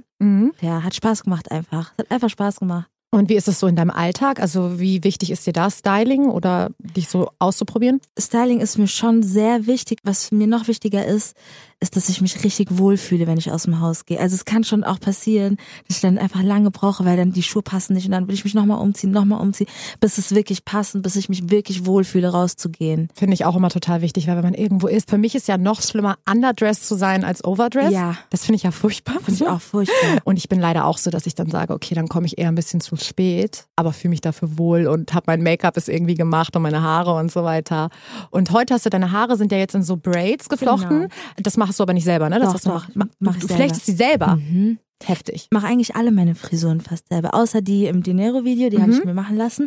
Ja, 0.61 0.85
hat 0.85 0.95
Spaß 0.95 1.25
gemacht 1.25 1.51
einfach. 1.51 1.93
Hat 1.99 2.09
einfach 2.09 2.31
Spaß 2.31 2.61
gemacht. 2.61 2.89
Und 3.15 3.29
wie 3.29 3.35
ist 3.35 3.47
es 3.47 3.61
so 3.61 3.67
in 3.67 3.77
deinem 3.77 3.91
Alltag? 3.91 4.41
Also 4.41 4.81
wie 4.81 5.05
wichtig 5.05 5.31
ist 5.31 5.47
dir 5.47 5.53
da 5.53 5.71
Styling 5.71 6.31
oder 6.31 6.71
dich 6.79 7.09
so 7.09 7.31
auszuprobieren? 7.39 8.01
Styling 8.19 8.61
ist 8.61 8.79
mir 8.79 8.89
schon 8.89 9.23
sehr 9.23 9.67
wichtig. 9.67 9.99
Was 10.03 10.33
mir 10.33 10.47
noch 10.47 10.67
wichtiger 10.67 11.05
ist, 11.05 11.37
ist, 11.83 11.97
dass 11.97 12.09
ich 12.09 12.21
mich 12.21 12.43
richtig 12.45 12.79
wohlfühle, 12.79 13.27
wenn 13.27 13.37
ich 13.37 13.51
aus 13.51 13.65
dem 13.65 13.81
Haus 13.81 14.07
gehe. 14.07 14.19
Also 14.19 14.35
es 14.35 14.45
kann 14.45 14.65
schon 14.65 14.85
auch 14.85 15.01
passieren, 15.01 15.59
dass 15.89 15.97
ich 15.97 16.01
dann 16.01 16.17
einfach 16.17 16.43
lange 16.43 16.71
brauche, 16.71 17.05
weil 17.05 17.17
dann 17.17 17.33
die 17.33 17.43
Schuhe 17.43 17.63
passen 17.63 17.95
nicht 17.95 18.07
und 18.07 18.13
dann 18.13 18.29
will 18.29 18.35
ich 18.35 18.45
mich 18.45 18.55
nochmal 18.55 18.79
umziehen, 18.79 19.11
nochmal 19.11 19.41
umziehen, 19.41 19.67
bis 20.01 20.17
es 20.17 20.35
wirklich 20.35 20.65
passt 20.65 20.95
und 20.95 21.03
bis 21.03 21.17
ich 21.17 21.29
mich 21.29 21.51
wirklich 21.51 21.85
wohlfühle, 21.85 22.29
rauszugehen. 22.29 23.09
Finde 23.15 23.35
ich 23.35 23.45
auch 23.45 23.57
immer 23.57 23.69
total 23.69 24.01
wichtig, 24.01 24.29
weil 24.29 24.37
wenn 24.37 24.45
man 24.45 24.55
irgendwo 24.55 24.87
ist, 24.87 25.11
für 25.11 25.19
mich 25.19 25.35
ist 25.35 25.49
ja 25.49 25.59
noch 25.59 25.83
schlimmer, 25.83 26.17
underdressed 26.31 26.87
zu 26.87 26.95
sein 26.95 27.25
als 27.25 27.45
overdressed. 27.45 27.93
Ja. 27.93 28.17
Das 28.31 28.45
finde 28.45 28.57
ich 28.57 28.63
ja 28.63 28.71
furchtbar. 28.71 29.17
Finde 29.25 29.45
ich 29.45 29.47
auch 29.49 29.61
furchtbar. 29.61 30.19
Und 30.25 30.37
ich 30.39 30.49
bin 30.49 30.61
leider 30.61 30.87
auch 30.87 30.99
so, 30.99 31.11
dass 31.11 31.27
ich 31.27 31.35
dann 31.35 31.51
sage, 31.51 31.75
okay, 31.75 31.95
dann 31.95 32.09
komme 32.09 32.27
ich 32.27 32.39
eher 32.39 32.49
ein 32.49 32.55
bisschen 32.55 32.81
zu 32.81 32.95
spät, 33.05 33.67
aber 33.77 33.93
fühle 33.93 34.11
mich 34.11 34.21
dafür 34.21 34.59
wohl 34.59 34.87
und 34.87 35.15
habe 35.15 35.25
mein 35.27 35.43
Make-up 35.43 35.77
ist 35.77 35.89
irgendwie 35.89 36.15
gemacht 36.15 36.55
und 36.57 36.63
meine 36.63 36.83
Haare 36.83 37.15
und 37.15 37.31
so 37.31 37.45
weiter. 37.45 37.89
Und 38.31 38.51
heute 38.51 38.75
hast 38.75 38.87
du 38.87 38.91
deine 38.91 39.13
Haare 39.13 39.37
sind 39.37 39.53
ja 39.53 39.59
jetzt 39.59 39.75
in 39.75 39.83
so 39.83 39.97
Braids 39.97 40.49
geflochten. 40.49 41.01
Genau. 41.03 41.15
Das 41.39 41.57
machst 41.57 41.79
du 41.79 41.83
aber 41.83 41.93
nicht 41.93 42.05
selber, 42.05 42.29
ne? 42.29 42.39
Das 42.39 42.49
Doch, 42.49 42.55
hast 42.55 42.67
du 42.67 42.71
doch, 42.71 42.89
mach- 42.95 43.07
ma- 43.07 43.13
mach 43.33 43.37
du 43.37 43.47
flechtest 43.49 43.87
sie 43.87 43.93
selber. 43.93 44.37
Mhm. 44.37 44.79
Heftig. 45.05 45.35
Ich 45.35 45.49
mache 45.51 45.67
eigentlich 45.67 45.97
alle 45.97 46.13
meine 46.13 46.37
Frisuren 46.37 46.81
fast 46.81 47.09
selber, 47.09 47.35
außer 47.35 47.61
die 47.61 47.87
im 47.87 48.05
Dinero-Video, 48.05 48.71
die 48.71 48.81
habe 48.81 48.93
ich 48.93 49.05
mir 49.05 49.15
machen 49.15 49.37
lassen. 49.37 49.67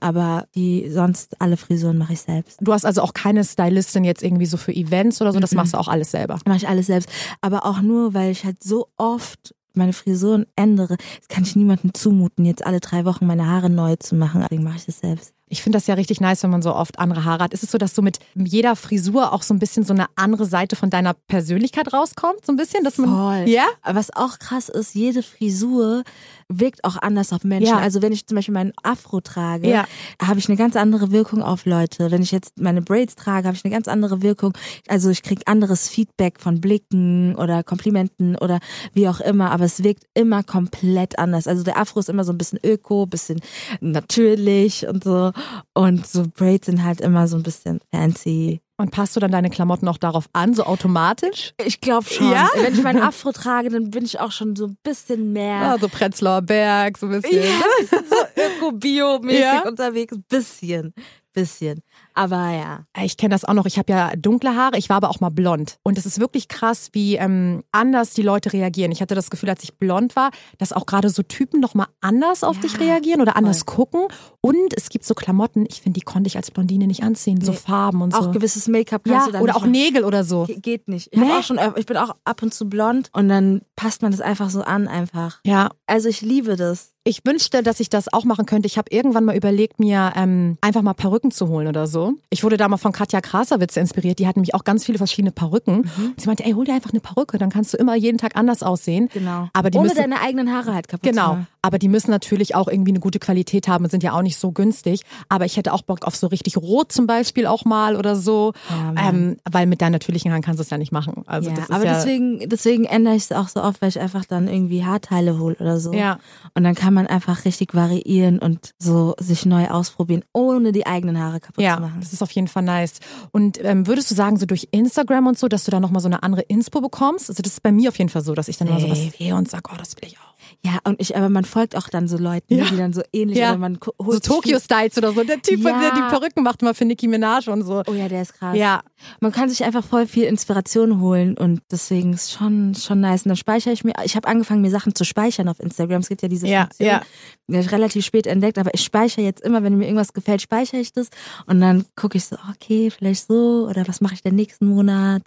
Aber 0.00 0.46
die 0.54 0.88
sonst 0.90 1.38
alle 1.38 1.58
Frisuren 1.58 1.98
mache 1.98 2.14
ich 2.14 2.22
selbst. 2.22 2.56
Du 2.62 2.72
hast 2.72 2.86
also 2.86 3.02
auch 3.02 3.12
keine 3.12 3.44
Stylistin 3.44 4.04
jetzt 4.04 4.22
irgendwie 4.22 4.46
so 4.46 4.56
für 4.56 4.72
Events 4.72 5.20
oder 5.20 5.34
so, 5.34 5.38
das 5.40 5.52
machst 5.54 5.74
du 5.74 5.78
auch 5.78 5.88
alles 5.88 6.10
selber. 6.12 6.38
Mache 6.46 6.56
ich 6.56 6.68
alles 6.68 6.86
selbst. 6.86 7.10
Aber 7.42 7.66
auch 7.66 7.82
nur, 7.82 8.14
weil 8.14 8.30
ich 8.30 8.46
halt 8.46 8.64
so 8.64 8.88
oft 8.96 9.54
meine 9.76 9.92
Frisuren 9.92 10.46
ändere. 10.56 10.96
Das 11.18 11.28
kann 11.28 11.44
ich 11.44 11.56
niemandem 11.56 11.94
zumuten, 11.94 12.44
jetzt 12.44 12.64
alle 12.66 12.80
drei 12.80 13.04
Wochen 13.04 13.26
meine 13.26 13.46
Haare 13.46 13.70
neu 13.70 13.96
zu 13.96 14.14
machen. 14.14 14.42
Deswegen 14.42 14.64
mache 14.64 14.78
ich 14.78 14.86
das 14.86 14.98
selbst. 14.98 15.34
Ich 15.52 15.62
finde 15.62 15.76
das 15.76 15.86
ja 15.88 15.94
richtig 15.94 16.20
nice, 16.20 16.42
wenn 16.44 16.50
man 16.50 16.62
so 16.62 16.74
oft 16.74 16.98
andere 17.00 17.24
Haare 17.24 17.44
hat. 17.44 17.52
Ist 17.52 17.64
es 17.64 17.70
so, 17.72 17.76
dass 17.76 17.92
du 17.92 18.02
mit 18.02 18.18
jeder 18.34 18.76
Frisur 18.76 19.32
auch 19.32 19.42
so 19.42 19.52
ein 19.52 19.58
bisschen 19.58 19.84
so 19.84 19.92
eine 19.92 20.06
andere 20.14 20.46
Seite 20.46 20.76
von 20.76 20.90
deiner 20.90 21.12
Persönlichkeit 21.12 21.92
rauskommt? 21.92 22.46
So 22.46 22.52
ein 22.52 22.56
bisschen, 22.56 22.84
dass 22.84 22.98
man. 22.98 23.10
Voll. 23.10 23.48
Ja? 23.52 23.64
Was 23.84 24.14
auch 24.14 24.38
krass 24.38 24.68
ist, 24.68 24.94
jede 24.94 25.22
Frisur 25.24 26.04
wirkt 26.48 26.84
auch 26.84 26.96
anders 26.96 27.32
auf 27.32 27.44
Menschen. 27.44 27.68
Ja. 27.68 27.78
Also 27.78 28.00
wenn 28.02 28.12
ich 28.12 28.26
zum 28.26 28.36
Beispiel 28.36 28.54
meinen 28.54 28.72
Afro 28.82 29.20
trage, 29.20 29.68
Ja. 29.68 29.86
habe 30.20 30.38
ich 30.38 30.48
eine 30.48 30.56
ganz 30.56 30.74
andere 30.76 31.10
Wirkung 31.12 31.42
auf 31.42 31.64
Leute. 31.66 32.10
Wenn 32.10 32.22
ich 32.22 32.32
jetzt 32.32 32.58
meine 32.60 32.82
Braids 32.82 33.14
trage, 33.14 33.46
habe 33.46 33.56
ich 33.56 33.64
eine 33.64 33.72
ganz 33.72 33.86
andere 33.88 34.22
Wirkung. 34.22 34.52
Also 34.88 35.10
ich 35.10 35.22
kriege 35.22 35.42
anderes 35.46 35.88
Feedback 35.88 36.40
von 36.40 36.60
Blicken 36.60 37.34
oder 37.36 37.62
Komplimenten 37.62 38.36
oder 38.36 38.58
wie 38.94 39.08
auch 39.08 39.20
immer. 39.20 39.50
Aber 39.50 39.64
es 39.64 39.82
wirkt 39.82 40.04
immer 40.14 40.42
komplett 40.42 41.18
anders. 41.18 41.46
Also 41.46 41.62
der 41.62 41.76
Afro 41.76 42.00
ist 42.00 42.08
immer 42.08 42.24
so 42.24 42.32
ein 42.32 42.38
bisschen 42.38 42.58
öko, 42.64 43.06
bisschen 43.06 43.40
natürlich 43.80 44.86
und 44.88 45.04
so. 45.04 45.32
Und 45.74 46.06
so 46.06 46.24
Braids 46.34 46.66
sind 46.66 46.84
halt 46.84 47.00
immer 47.00 47.28
so 47.28 47.36
ein 47.36 47.42
bisschen 47.42 47.80
fancy. 47.92 48.60
Und 48.76 48.92
passt 48.92 49.14
du 49.14 49.20
dann 49.20 49.30
deine 49.30 49.50
Klamotten 49.50 49.86
auch 49.88 49.98
darauf 49.98 50.26
an, 50.32 50.54
so 50.54 50.64
automatisch? 50.64 51.52
Ich 51.62 51.82
glaube 51.82 52.06
schon. 52.08 52.30
Ja? 52.30 52.48
Wenn 52.62 52.72
ich 52.72 52.82
meinen 52.82 53.02
Afro 53.02 53.30
trage, 53.30 53.68
dann 53.68 53.90
bin 53.90 54.04
ich 54.06 54.18
auch 54.20 54.32
schon 54.32 54.56
so 54.56 54.68
ein 54.68 54.78
bisschen 54.82 55.32
mehr. 55.34 55.60
Ja, 55.60 55.78
so 55.78 55.88
Prenzlauer 55.88 56.40
Berg, 56.40 56.96
so 56.96 57.06
ein 57.06 57.20
bisschen. 57.20 57.42
Ja, 57.44 57.60
so 57.90 58.16
öko-bio-mäßig 58.66 59.40
Ja. 59.40 59.68
unterwegs. 59.68 60.16
Bisschen, 60.28 60.94
bisschen. 61.34 61.82
Aber 62.14 62.50
ja. 62.50 62.84
Ich 63.02 63.16
kenne 63.16 63.32
das 63.34 63.44
auch 63.44 63.54
noch. 63.54 63.66
Ich 63.66 63.78
habe 63.78 63.92
ja 63.92 64.12
dunkle 64.16 64.54
Haare, 64.56 64.78
ich 64.78 64.88
war 64.88 64.96
aber 64.96 65.10
auch 65.10 65.20
mal 65.20 65.30
blond. 65.30 65.78
Und 65.82 65.98
es 65.98 66.06
ist 66.06 66.20
wirklich 66.20 66.48
krass, 66.48 66.88
wie 66.92 67.16
ähm, 67.16 67.62
anders 67.72 68.10
die 68.14 68.22
Leute 68.22 68.52
reagieren. 68.52 68.92
Ich 68.92 69.00
hatte 69.00 69.14
das 69.14 69.30
Gefühl, 69.30 69.50
als 69.50 69.62
ich 69.62 69.74
blond 69.78 70.16
war, 70.16 70.30
dass 70.58 70.72
auch 70.72 70.86
gerade 70.86 71.08
so 71.10 71.22
Typen 71.22 71.60
nochmal 71.60 71.86
anders 72.00 72.42
auf 72.44 72.56
Ja, 72.56 72.62
dich 72.62 72.80
reagieren 72.80 73.20
oder 73.20 73.36
anders 73.36 73.66
gucken. 73.66 74.02
Und 74.40 74.74
es 74.76 74.88
gibt 74.88 75.04
so 75.04 75.14
Klamotten, 75.14 75.66
ich 75.68 75.82
finde, 75.82 75.98
die 76.00 76.04
konnte 76.04 76.28
ich 76.28 76.36
als 76.36 76.50
Blondine 76.50 76.86
nicht 76.86 77.02
anziehen. 77.02 77.40
So 77.40 77.52
Nee. 77.52 77.56
Farben 77.58 78.02
und 78.02 78.12
so. 78.14 78.20
Auch 78.20 78.32
gewisses 78.32 78.68
Make-up 78.68 79.02
kannst 79.04 79.20
ja, 79.20 79.26
du 79.26 79.32
dann 79.32 79.42
oder 79.42 79.56
auch 79.56 79.60
machen. 79.60 79.72
Nägel 79.72 80.04
oder 80.04 80.24
so. 80.24 80.44
Ge- 80.44 80.58
Geht 80.60 80.88
nicht. 80.88 81.08
Ich, 81.12 81.18
Nee? 81.20 81.30
auch 81.32 81.42
schon, 81.42 81.58
ich 81.76 81.86
bin 81.86 81.96
auch 81.96 82.14
ab 82.24 82.42
und 82.42 82.54
zu 82.54 82.68
blond 82.68 83.10
und 83.12 83.28
dann 83.28 83.62
passt 83.76 84.02
man 84.02 84.10
das 84.12 84.20
einfach 84.20 84.50
so 84.50 84.62
an 84.62 84.88
einfach. 84.88 85.40
Ja, 85.44 85.70
Also 85.86 86.08
ich 86.08 86.22
liebe 86.22 86.56
das. 86.56 86.92
Ich 87.02 87.20
wünschte, 87.24 87.62
dass 87.62 87.80
ich 87.80 87.88
das 87.88 88.12
auch 88.12 88.24
machen 88.24 88.44
könnte. 88.44 88.66
Ich 88.66 88.76
habe 88.76 88.90
irgendwann 88.90 89.24
mal 89.24 89.34
überlegt, 89.34 89.80
mir 89.80 90.12
ähm, 90.16 90.58
einfach 90.60 90.82
mal 90.82 90.92
Perücken 90.92 91.30
zu 91.30 91.48
holen 91.48 91.66
oder 91.66 91.86
so. 91.86 91.99
Ich 92.30 92.44
wurde 92.44 92.56
da 92.56 92.68
mal 92.68 92.76
von 92.76 92.92
Katja 92.92 93.20
Krasavitz 93.20 93.76
inspiriert. 93.76 94.18
Die 94.18 94.26
hat 94.26 94.36
nämlich 94.36 94.54
auch 94.54 94.64
ganz 94.64 94.84
viele 94.84 94.98
verschiedene 94.98 95.32
Perücken. 95.32 95.76
Mhm. 95.96 96.06
Und 96.10 96.20
sie 96.20 96.26
meinte, 96.26 96.44
ey, 96.44 96.52
hol 96.52 96.64
dir 96.64 96.74
einfach 96.74 96.90
eine 96.90 97.00
Perücke, 97.00 97.38
dann 97.38 97.50
kannst 97.50 97.72
du 97.74 97.78
immer 97.78 97.94
jeden 97.94 98.18
Tag 98.18 98.36
anders 98.36 98.62
aussehen. 98.62 99.08
Genau. 99.12 99.48
Aber 99.52 99.70
die 99.70 99.78
Ohne 99.78 99.88
müssen, 99.88 99.98
deine 100.00 100.20
eigenen 100.20 100.52
Haare 100.52 100.74
halt 100.74 100.88
kaputt 100.88 101.08
Genau, 101.08 101.28
machen. 101.28 101.46
Aber 101.62 101.78
die 101.78 101.88
müssen 101.88 102.10
natürlich 102.10 102.54
auch 102.54 102.68
irgendwie 102.68 102.90
eine 102.92 103.00
gute 103.00 103.18
Qualität 103.18 103.68
haben 103.68 103.84
und 103.84 103.90
sind 103.90 104.02
ja 104.02 104.12
auch 104.12 104.22
nicht 104.22 104.38
so 104.38 104.52
günstig. 104.52 105.02
Aber 105.28 105.44
ich 105.44 105.56
hätte 105.56 105.72
auch 105.72 105.82
Bock 105.82 106.04
auf 106.06 106.16
so 106.16 106.26
richtig 106.26 106.56
rot 106.56 106.92
zum 106.92 107.06
Beispiel 107.06 107.46
auch 107.46 107.64
mal 107.64 107.96
oder 107.96 108.16
so. 108.16 108.52
Ja, 108.70 109.08
ähm, 109.08 109.36
weil 109.50 109.66
mit 109.66 109.80
deinen 109.82 109.92
natürlichen 109.92 110.30
Haaren 110.30 110.42
kannst 110.42 110.58
du 110.58 110.62
es 110.62 110.70
ja 110.70 110.78
nicht 110.78 110.92
machen. 110.92 111.22
Also 111.26 111.50
ja, 111.50 111.56
das 111.56 111.64
ist 111.64 111.70
aber 111.70 111.84
ja, 111.84 111.94
deswegen, 111.94 112.48
deswegen 112.48 112.84
ändere 112.84 113.14
ich 113.14 113.24
es 113.24 113.32
auch 113.32 113.48
so 113.48 113.62
oft, 113.62 113.82
weil 113.82 113.90
ich 113.90 114.00
einfach 114.00 114.24
dann 114.24 114.48
irgendwie 114.48 114.84
Haarteile 114.84 115.38
hole 115.38 115.56
oder 115.60 115.78
so. 115.80 115.92
Ja. 115.92 116.18
Und 116.54 116.64
dann 116.64 116.74
kann 116.74 116.94
man 116.94 117.06
einfach 117.06 117.44
richtig 117.44 117.74
variieren 117.74 118.38
und 118.38 118.72
so 118.78 119.14
sich 119.18 119.44
neu 119.46 119.68
ausprobieren, 119.68 120.24
ohne 120.32 120.72
die 120.72 120.86
eigenen 120.86 121.18
Haare 121.18 121.40
kaputt 121.40 121.56
zu 121.56 121.62
Ja, 121.62 121.78
machen. 121.78 121.98
das 122.00 122.12
ist 122.12 122.22
auf 122.22 122.30
jeden 122.32 122.48
Fall 122.48 122.62
nice. 122.62 123.00
Und 123.32 123.62
ähm, 123.64 123.86
würdest 123.86 124.10
du 124.10 124.14
sagen, 124.14 124.38
so 124.38 124.46
durch 124.46 124.68
Instagram 124.70 125.26
und 125.26 125.38
so, 125.38 125.48
dass 125.48 125.64
du 125.64 125.70
da 125.70 125.80
nochmal 125.80 126.00
so 126.00 126.08
eine 126.08 126.22
andere 126.22 126.42
Inspo 126.42 126.80
bekommst? 126.80 127.28
Also 127.28 127.42
das 127.42 127.52
ist 127.54 127.62
bei 127.62 127.72
mir 127.72 127.90
auf 127.90 127.98
jeden 127.98 128.10
Fall 128.10 128.22
so, 128.22 128.34
dass 128.34 128.48
ich 128.48 128.56
dann 128.56 128.68
immer 128.68 128.80
sowas 128.80 128.98
Safe. 128.98 129.12
sehe 129.18 129.34
und 129.34 129.48
sage, 129.50 129.64
oh, 129.72 129.76
das 129.78 129.94
will 129.96 130.08
ich 130.08 130.16
auch. 130.18 130.29
Ja, 130.62 130.72
und 130.84 131.00
ich, 131.00 131.16
aber 131.16 131.30
man 131.30 131.44
folgt 131.46 131.74
auch 131.74 131.88
dann 131.88 132.06
so 132.06 132.18
Leuten, 132.18 132.54
Ja. 132.58 132.64
die 132.66 132.76
dann 132.76 132.92
so 132.92 133.00
ähnlich, 133.14 133.38
Ja. 133.38 133.50
oder 133.50 133.58
man 133.58 133.78
holt 133.98 134.12
So 134.24 134.34
Tokyo 134.34 134.58
Styles 134.58 134.98
oder 134.98 135.12
so. 135.12 135.24
Der 135.24 135.40
Typ, 135.40 135.60
Ja. 135.64 135.80
der 135.80 135.92
die 135.94 136.02
Perücken 136.14 136.42
macht 136.42 136.60
immer 136.60 136.74
für 136.74 136.84
Nicki 136.84 137.08
Minaj 137.08 137.48
und 137.48 137.62
so. 137.62 137.82
Oh 137.86 137.92
ja, 137.94 138.08
der 138.08 138.22
ist 138.22 138.34
krass. 138.34 138.54
Ja, 138.56 138.82
Man 139.20 139.32
kann 139.32 139.48
sich 139.48 139.64
einfach 139.64 139.84
voll 139.84 140.06
viel 140.06 140.24
Inspiration 140.24 141.00
holen 141.00 141.36
und 141.36 141.60
deswegen 141.70 142.12
ist 142.12 142.32
schon 142.32 142.74
schon 142.74 143.00
nice. 143.00 143.24
Und 143.24 143.30
dann 143.30 143.36
speichere 143.36 143.72
ich 143.72 143.84
mir, 143.84 143.92
ich 144.04 144.16
habe 144.16 144.28
angefangen 144.28 144.60
mir 144.62 144.70
Sachen 144.70 144.94
zu 144.94 145.04
speichern 145.04 145.48
auf 145.48 145.60
Instagram. 145.60 146.00
Es 146.00 146.08
gibt 146.08 146.22
ja 146.22 146.28
diese 146.28 146.46
Ja, 146.46 146.62
Funktion, 146.62 146.88
ja. 146.88 147.02
die 147.48 147.54
habe 147.56 147.64
ich 147.66 147.72
relativ 147.72 148.04
spät 148.04 148.26
entdeckt, 148.26 148.58
aber 148.58 148.72
ich 148.74 148.82
speichere 148.82 149.24
jetzt 149.24 149.42
immer, 149.42 149.62
wenn 149.62 149.76
mir 149.78 149.84
irgendwas 149.84 150.12
gefällt, 150.12 150.42
speichere 150.42 150.80
ich 150.80 150.92
das 150.92 151.08
und 151.46 151.60
dann 151.60 151.84
gucke 151.96 152.18
ich 152.18 152.24
so, 152.24 152.36
okay, 152.50 152.90
vielleicht 152.90 153.26
so 153.26 153.66
oder 153.68 153.86
was 153.88 154.00
mache 154.00 154.14
ich 154.14 154.22
denn 154.22 154.34
nächsten 154.34 154.66
Monat? 154.66 155.22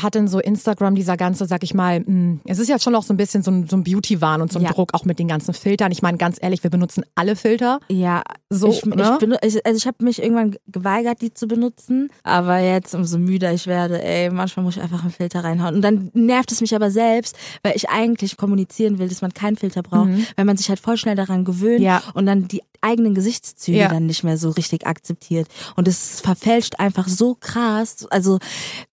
hat 0.00 0.14
denn 0.14 0.28
so 0.28 0.38
Instagram 0.38 0.94
dieser 0.94 1.16
ganze, 1.16 1.46
sag 1.46 1.62
ich 1.62 1.74
mal, 1.74 2.00
mh, 2.00 2.40
es 2.46 2.58
ist 2.58 2.68
ja 2.68 2.78
schon 2.78 2.94
auch 2.94 3.02
so 3.02 3.12
ein 3.12 3.16
bisschen 3.16 3.42
so 3.42 3.50
ein, 3.50 3.68
so 3.68 3.76
ein 3.76 3.84
Beauty-Wahn 3.84 4.40
und 4.42 4.52
so 4.52 4.58
ein 4.58 4.64
Ja. 4.64 4.72
Druck 4.72 4.94
auch 4.94 5.04
mit 5.04 5.18
den 5.18 5.28
ganzen 5.28 5.54
Filtern. 5.54 5.92
Ich 5.92 6.02
meine, 6.02 6.18
ganz 6.18 6.38
ehrlich, 6.40 6.62
wir 6.62 6.70
benutzen 6.70 7.04
alle 7.14 7.36
Filter. 7.36 7.80
Ja, 7.88 8.22
So, 8.50 8.68
ich, 8.70 8.84
ne? 8.84 9.18
ich, 9.42 9.64
also 9.64 9.76
ich 9.76 9.86
habe 9.86 10.04
mich 10.04 10.22
irgendwann 10.22 10.56
geweigert, 10.66 11.20
die 11.22 11.32
zu 11.34 11.46
benutzen, 11.46 12.10
aber 12.22 12.39
jetzt 12.60 12.94
umso 12.94 13.18
müder 13.18 13.52
ich 13.52 13.66
werde, 13.66 14.02
ey, 14.02 14.30
manchmal 14.30 14.64
muss 14.64 14.76
ich 14.76 14.82
einfach 14.82 15.02
einen 15.02 15.12
Filter 15.12 15.44
reinhauen. 15.44 15.74
Und 15.76 15.82
dann 15.82 16.10
nervt 16.14 16.50
es 16.52 16.60
mich 16.60 16.74
aber 16.74 16.90
selbst, 16.90 17.36
weil 17.62 17.74
ich 17.76 17.88
eigentlich 17.90 18.36
kommunizieren 18.36 18.98
will, 18.98 19.08
dass 19.08 19.22
man 19.22 19.32
keinen 19.34 19.56
Filter 19.56 19.82
braucht, 19.82 20.08
weil 20.36 20.44
man 20.44 20.56
sich 20.56 20.68
halt 20.68 20.80
voll 20.80 20.96
schnell 20.96 21.16
daran 21.16 21.44
gewöhnt 21.44 21.80
Mhm. 21.80 21.84
Ja. 21.84 22.02
und 22.14 22.26
dann 22.26 22.48
die 22.48 22.62
eigenen 22.80 23.14
Gesichtszüge 23.14 23.78
Ja. 23.78 23.88
dann 23.88 24.06
nicht 24.06 24.24
mehr 24.24 24.38
so 24.38 24.50
richtig 24.50 24.86
akzeptiert. 24.86 25.46
Und 25.76 25.86
es 25.88 26.20
verfälscht 26.20 26.78
einfach 26.80 27.08
so 27.08 27.36
krass. 27.38 28.06
Also 28.10 28.38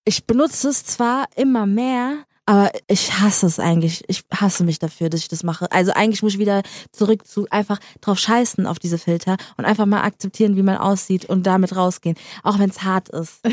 ich 0.05 0.25
benutze 0.25 0.69
es 0.69 0.83
zwar 0.85 1.25
immer 1.35 1.65
mehr, 1.65 2.15
aber 2.47 2.71
ich 2.87 3.19
hasse 3.19 3.45
es 3.45 3.59
eigentlich. 3.59 4.03
Ich 4.07 4.23
hasse 4.33 4.63
mich 4.63 4.79
dafür, 4.79 5.09
dass 5.09 5.19
ich 5.19 5.27
das 5.27 5.43
mache. 5.43 5.71
Also 5.71 5.91
eigentlich 5.93 6.23
muss 6.23 6.33
ich 6.33 6.39
wieder 6.39 6.63
zurück 6.91 7.27
zu 7.27 7.45
einfach 7.51 7.77
drauf 8.01 8.17
scheißen 8.17 8.65
auf 8.65 8.79
diese 8.79 8.97
Filter 8.97 9.37
und 9.57 9.65
einfach 9.65 9.85
mal 9.85 10.01
akzeptieren, 10.01 10.55
wie 10.55 10.63
man 10.63 10.77
aussieht 10.77 11.25
und 11.25 11.45
damit 11.45 11.75
rausgehen. 11.75 12.15
Auch 12.43 12.57
wenn 12.57 12.69
es 12.71 12.81
hart 12.83 13.09
ist. 13.09 13.41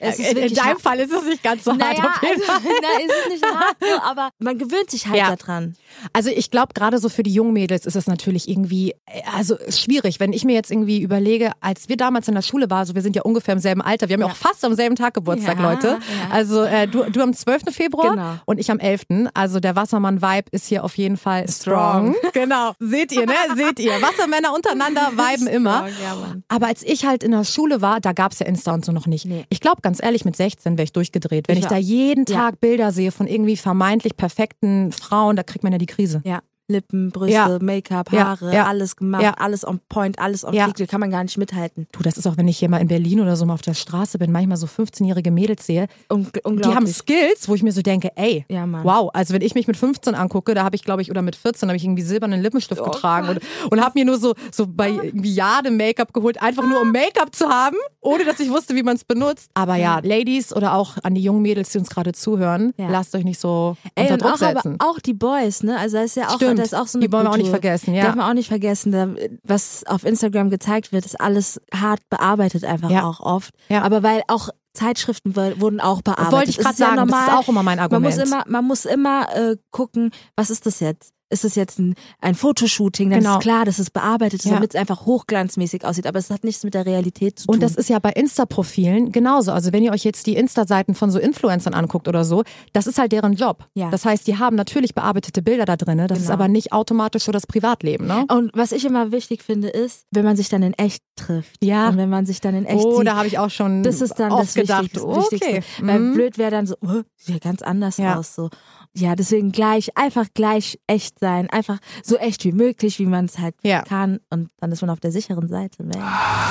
Es 0.00 0.18
ist 0.20 0.32
in, 0.34 0.54
deinem 0.54 0.64
hart. 0.66 0.80
Fall 0.82 0.98
ist 1.00 1.12
es 1.12 1.24
nicht 1.24 1.42
ganz 1.42 1.64
so 1.64 1.72
hart. 1.72 1.80
Naja, 1.80 2.04
auf 2.04 2.22
jeden 2.22 2.40
also, 2.42 2.52
Fall. 2.52 2.60
nein, 2.82 3.08
es 3.08 3.16
ist 3.24 3.28
nicht 3.32 3.44
hart, 3.44 3.76
so, 3.80 4.00
aber 4.02 4.28
man 4.38 4.58
gewöhnt 4.58 4.90
sich 4.90 5.06
halt 5.06 5.16
Ja. 5.16 5.34
daran. 5.34 5.74
Also 6.12 6.30
ich 6.30 6.50
glaube, 6.50 6.74
gerade 6.74 6.98
so 6.98 7.08
für 7.08 7.22
die 7.24 7.32
jungen 7.32 7.52
Mädels 7.54 7.86
ist 7.86 7.96
es 7.96 8.06
natürlich 8.06 8.48
irgendwie, 8.48 8.94
also 9.34 9.56
schwierig, 9.70 10.20
wenn 10.20 10.32
ich 10.32 10.44
mir 10.44 10.52
jetzt 10.54 10.70
irgendwie 10.70 11.00
überlege, 11.00 11.52
als 11.60 11.88
wir 11.88 11.96
damals 11.96 12.28
in 12.28 12.34
der 12.34 12.42
Schule 12.42 12.70
waren, 12.70 12.80
also 12.80 12.94
wir 12.94 13.02
sind 13.02 13.16
ja 13.16 13.22
ungefähr 13.22 13.54
im 13.54 13.58
selben 13.60 13.82
Alter, 13.82 14.08
wir 14.08 14.14
haben 14.14 14.20
ja, 14.20 14.26
Ja. 14.28 14.32
auch 14.32 14.36
fast 14.36 14.64
am 14.64 14.74
selben 14.74 14.94
Tag 14.96 15.14
Geburtstag, 15.14 15.58
Ja, 15.58 15.70
Leute. 15.72 15.98
Also 16.30 16.62
äh, 16.62 16.86
du, 16.86 17.10
du 17.10 17.22
am 17.22 17.32
12. 17.32 17.62
Februar 17.74 18.10
Genau. 18.10 18.35
Und 18.44 18.58
ich 18.60 18.70
am 18.70 18.78
11. 18.78 19.02
Also 19.34 19.60
der 19.60 19.76
Wassermann-Vibe 19.76 20.48
ist 20.50 20.66
hier 20.66 20.84
auf 20.84 20.96
jeden 20.96 21.16
Fall 21.16 21.48
strong. 21.48 22.14
Strong. 22.14 22.14
Genau, 22.32 22.72
seht 22.78 23.12
ihr, 23.12 23.26
ne? 23.26 23.32
Seht 23.56 23.78
ihr. 23.80 23.92
Wassermänner 24.02 24.54
untereinander 24.54 25.12
viben 25.16 25.46
immer. 25.46 25.88
Strong, 25.88 25.92
ja. 26.02 26.34
Aber 26.48 26.66
als 26.66 26.82
ich 26.82 27.06
halt 27.06 27.22
in 27.22 27.30
der 27.30 27.44
Schule 27.44 27.80
war, 27.80 28.00
da 28.00 28.12
gab's 28.12 28.38
ja 28.38 28.46
Insta 28.46 28.74
und 28.74 28.84
so 28.84 28.92
noch 28.92 29.06
nicht. 29.06 29.24
Nee. 29.24 29.44
Ich 29.48 29.60
glaube, 29.60 29.80
ganz 29.80 30.02
ehrlich, 30.02 30.24
mit 30.24 30.36
16 30.36 30.76
wäre 30.76 30.84
ich 30.84 30.92
durchgedreht. 30.92 31.48
Wenn 31.48 31.56
ich, 31.56 31.64
Ich 31.64 31.68
da 31.68 31.76
jeden. 31.76 32.26
Tag 32.26 32.60
Bilder 32.60 32.92
sehe 32.92 33.12
von 33.12 33.26
irgendwie 33.26 33.56
vermeintlich 33.56 34.16
perfekten 34.16 34.92
Frauen, 34.92 35.36
da 35.36 35.42
kriegt 35.42 35.62
man 35.62 35.72
ja 35.72 35.78
die 35.78 35.86
Krise. 35.86 36.20
Ja. 36.24 36.40
Lippen, 36.68 37.10
Brüste, 37.10 37.32
Ja. 37.32 37.58
Make-up, 37.60 38.10
Haare, 38.10 38.52
ja. 38.52 38.66
alles 38.66 38.96
gemacht, 38.96 39.22
Ja. 39.22 39.34
alles 39.34 39.66
on 39.66 39.80
point, 39.88 40.18
alles 40.18 40.44
on 40.44 40.52
Ja. 40.52 40.68
da 40.76 40.86
kann 40.86 41.00
man 41.00 41.10
gar 41.10 41.22
nicht 41.22 41.38
mithalten. 41.38 41.86
Du, 41.92 42.02
das 42.02 42.16
ist 42.18 42.26
auch, 42.26 42.36
wenn 42.36 42.48
ich 42.48 42.58
hier 42.58 42.68
mal 42.68 42.78
in 42.78 42.88
Berlin 42.88 43.20
oder 43.20 43.36
so 43.36 43.46
mal 43.46 43.54
auf 43.54 43.62
der 43.62 43.74
Straße 43.74 44.18
bin, 44.18 44.32
manchmal 44.32 44.56
so 44.56 44.66
15-jährige 44.66 45.30
Mädels 45.30 45.64
sehe, 45.64 45.86
Un 46.12 46.26
die 46.44 46.74
haben 46.74 46.86
Skills, 46.88 47.48
wo 47.48 47.54
ich 47.54 47.62
mir 47.62 47.70
so 47.72 47.82
denke, 47.82 48.10
ey, 48.16 48.44
Mann. 48.48 48.82
wow, 48.84 49.10
also 49.14 49.32
wenn 49.32 49.42
ich 49.42 49.54
mich 49.54 49.68
mit 49.68 49.76
15 49.76 50.14
angucke, 50.16 50.54
da 50.54 50.64
habe 50.64 50.74
ich, 50.74 50.82
glaube 50.82 51.02
ich, 51.02 51.10
oder 51.10 51.22
mit 51.22 51.36
14 51.36 51.68
habe 51.68 51.76
ich 51.76 51.84
irgendwie 51.84 52.02
silbernen 52.02 52.42
Lippenstift 52.42 52.80
Oh 52.80 52.90
getragen 52.90 53.28
und, 53.28 53.40
und 53.70 53.80
habe 53.80 53.98
mir 53.98 54.04
nur 54.04 54.18
so, 54.18 54.34
so 54.50 54.66
bei 54.66 54.90
irgendwie 54.90 55.32
Jade 55.34 55.70
Make-up 55.70 56.12
geholt, 56.12 56.42
einfach 56.42 56.66
nur 56.66 56.80
um 56.80 56.90
Make-up 56.90 57.34
zu 57.34 57.48
haben, 57.48 57.76
ohne 58.00 58.24
dass 58.24 58.40
ich 58.40 58.50
wusste, 58.50 58.74
wie 58.74 58.82
man 58.82 58.96
es 58.96 59.04
benutzt. 59.04 59.50
Aber 59.54 59.76
ja, 59.76 60.00
Ladies 60.02 60.52
oder 60.54 60.74
auch 60.74 60.96
an 61.04 61.14
die 61.14 61.22
jungen 61.22 61.42
Mädels, 61.42 61.70
die 61.70 61.78
uns 61.78 61.88
gerade 61.90 62.12
zuhören, 62.12 62.72
lasst 62.76 63.14
euch 63.14 63.24
nicht 63.24 63.38
so 63.38 63.76
Ey, 63.94 64.04
unter 64.04 64.18
Druck 64.18 64.32
auch, 64.34 64.42
aber 64.42 64.52
setzen. 64.62 64.76
auch 64.80 64.98
die 64.98 65.14
Boys, 65.14 65.62
ne? 65.62 65.78
Also 65.78 65.98
da 65.98 66.02
ist 66.02 66.16
ja 66.16 66.28
auch, 66.28 66.36
Stimmt. 66.36 66.55
Da 66.56 66.62
ist 66.64 66.74
auch 66.74 66.86
so 66.86 66.98
eine 66.98 67.06
Die 67.06 67.12
wollen 67.12 67.24
wir 67.24 67.30
auch 67.30 67.36
nicht 67.36 67.50
vergessen, 67.50 67.94
ja. 67.94 68.04
Darf 68.04 68.14
man 68.14 68.28
auch 68.30 68.34
nicht 68.34 68.48
vergessen, 68.48 68.92
da, 68.92 69.08
was 69.44 69.84
auf 69.86 70.04
Instagram 70.04 70.50
gezeigt 70.50 70.92
wird, 70.92 71.04
ist 71.06 71.20
alles 71.20 71.60
hart 71.74 72.00
bearbeitet 72.10 72.64
einfach 72.64 72.90
Ja. 72.90 73.04
auch 73.04 73.20
oft. 73.20 73.54
Ja. 73.68 73.82
Aber 73.82 74.02
weil 74.02 74.22
auch 74.28 74.48
Zeitschriften 74.74 75.34
wurden 75.36 75.80
auch 75.80 76.02
bearbeitet. 76.02 76.32
Wollte 76.32 76.50
ich 76.50 76.58
gerade 76.58 76.74
ist 76.74 76.78
ja 76.80 76.86
sagen, 76.88 76.96
das 76.98 77.06
normal. 77.08 77.28
ist 77.28 77.34
auch 77.34 77.48
immer 77.48 77.62
mein 77.62 77.76
Man 77.78 77.84
Argument. 77.84 78.16
muss 78.16 78.22
immer, 78.26 78.44
man 78.46 78.64
muss 78.66 78.84
immer 78.84 79.26
äh, 79.34 79.56
gucken, 79.70 80.10
was 80.36 80.50
ist 80.50 80.66
das 80.66 80.80
jetzt? 80.80 81.12
Ist 81.28 81.44
es 81.44 81.56
jetzt 81.56 81.78
ein, 81.80 81.94
ein 82.20 82.34
Fotoshooting? 82.36 83.10
Dann 83.10 83.20
Genau. 83.20 83.34
ist 83.38 83.42
klar, 83.42 83.64
dass 83.64 83.78
es 83.80 83.90
bearbeitet 83.90 84.40
ist, 84.40 84.44
Ja. 84.46 84.54
damit 84.54 84.74
es 84.74 84.80
einfach 84.80 85.06
hochglanzmäßig 85.06 85.84
aussieht. 85.84 86.06
Aber 86.06 86.18
es 86.20 86.30
hat 86.30 86.44
nichts 86.44 86.62
mit 86.62 86.74
der 86.74 86.86
Realität 86.86 87.40
zu 87.40 87.46
tun. 87.46 87.54
Und 87.56 87.62
das 87.62 87.74
ist 87.74 87.88
ja 87.88 87.98
bei 87.98 88.10
Insta-Profilen 88.12 89.10
genauso. 89.10 89.50
Also 89.52 89.72
wenn 89.72 89.82
ihr 89.82 89.92
euch 89.92 90.04
jetzt 90.04 90.26
die 90.26 90.36
Insta-Seiten 90.36 90.94
von 90.94 91.10
so 91.10 91.18
Influencern 91.18 91.74
anguckt 91.74 92.06
oder 92.06 92.24
so, 92.24 92.44
das 92.72 92.86
ist 92.86 92.98
halt 92.98 93.10
deren 93.12 93.32
Job. 93.32 93.66
Ja. 93.74 93.90
Das 93.90 94.04
heißt, 94.04 94.26
die 94.26 94.38
haben 94.38 94.54
natürlich 94.56 94.94
bearbeitete 94.94 95.42
Bilder 95.42 95.64
da 95.64 95.76
drin. 95.76 95.98
Das 96.06 96.18
ist 96.18 96.24
Genau. 96.26 96.34
aber 96.34 96.48
nicht 96.48 96.72
automatisch 96.72 97.24
so 97.24 97.32
das 97.32 97.46
Privatleben, 97.46 98.06
ne? 98.06 98.24
und 98.30 98.50
was 98.54 98.70
ich 98.72 98.84
immer 98.84 99.10
wichtig 99.12 99.42
finde, 99.42 99.68
ist, 99.68 100.04
wenn 100.12 100.24
man 100.24 100.36
sich 100.36 100.48
dann 100.48 100.62
in 100.62 100.74
echt 100.74 101.02
trifft. 101.16 101.64
Ja. 101.64 101.88
Und 101.88 101.96
wenn 101.96 102.10
man 102.10 102.26
sich 102.26 102.40
dann 102.40 102.54
in 102.54 102.66
echt 102.66 102.84
Oh, 102.84 102.98
sieht. 102.98 103.06
da 103.08 103.16
habe 103.16 103.26
ich 103.26 103.38
auch 103.38 103.50
schon 103.50 103.82
Das 103.82 104.00
ist 104.00 104.14
dann 104.20 104.30
das 104.30 104.54
gedacht. 104.54 104.82
Wichtigste. 104.82 105.06
okay. 105.08 105.30
Wichtigste. 105.32 105.62
Weil 105.86 105.98
Mhm. 105.98 106.14
blöd 106.14 106.38
wäre 106.38 106.50
dann 106.50 106.66
so, 106.66 106.74
oh, 106.82 107.02
sieht 107.16 107.34
ja 107.34 107.38
ganz 107.38 107.62
anders 107.62 107.96
Ja. 107.96 108.18
aus. 108.18 108.34
So. 108.34 108.50
Ja, 108.94 109.14
deswegen 109.16 109.52
gleich, 109.52 109.96
einfach 109.96 110.26
gleich 110.34 110.78
echt 111.16 111.20
sein. 111.20 111.50
Einfach 111.50 111.78
so 112.02 112.16
echt 112.16 112.44
wie 112.44 112.52
möglich, 112.52 112.98
wie 112.98 113.06
man 113.06 113.26
es 113.26 113.38
halt 113.38 113.54
Ja. 113.62 113.82
kann. 113.82 114.20
Und 114.30 114.50
dann 114.60 114.72
ist 114.72 114.80
man 114.80 114.90
auf 114.90 115.00
der 115.00 115.12
sicheren 115.12 115.48
Seite. 115.48 115.82
Man. 115.82 116.02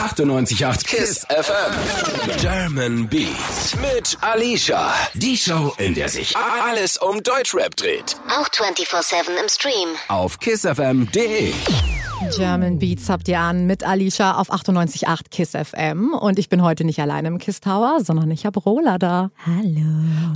98.8 0.09 0.85
KISS 0.85 1.25
FM. 1.29 2.37
German 2.39 3.07
Beats 3.07 3.75
mit 3.81 4.17
Alicia. 4.21 4.93
Die 5.13 5.37
Show, 5.37 5.73
in 5.77 5.93
der 5.93 6.09
sich 6.09 6.35
alles 6.37 6.97
um 6.97 7.21
Deutschrap 7.23 7.75
dreht. 7.75 8.15
Auch 8.29 8.49
24-7 8.49 9.29
im 9.41 9.49
Stream. 9.49 9.89
Auf 10.07 10.39
kissfm.de. 10.39 11.53
German 12.35 12.79
Beats 12.79 13.09
habt 13.09 13.27
ihr 13.27 13.39
an 13.39 13.65
mit 13.67 13.83
Alicia 13.85 14.37
auf 14.37 14.51
98.8 14.51 15.29
KISS 15.29 15.51
FM. 15.51 16.13
Und 16.13 16.39
ich 16.39 16.49
bin 16.49 16.61
heute 16.63 16.83
nicht 16.85 16.99
alleine 16.99 17.27
im 17.27 17.37
KISS 17.37 17.59
Tower, 17.59 17.99
sondern 18.03 18.31
ich 18.31 18.45
habe 18.45 18.59
Rola 18.59 18.97
da. 18.97 19.31
Hallo. 19.45 19.85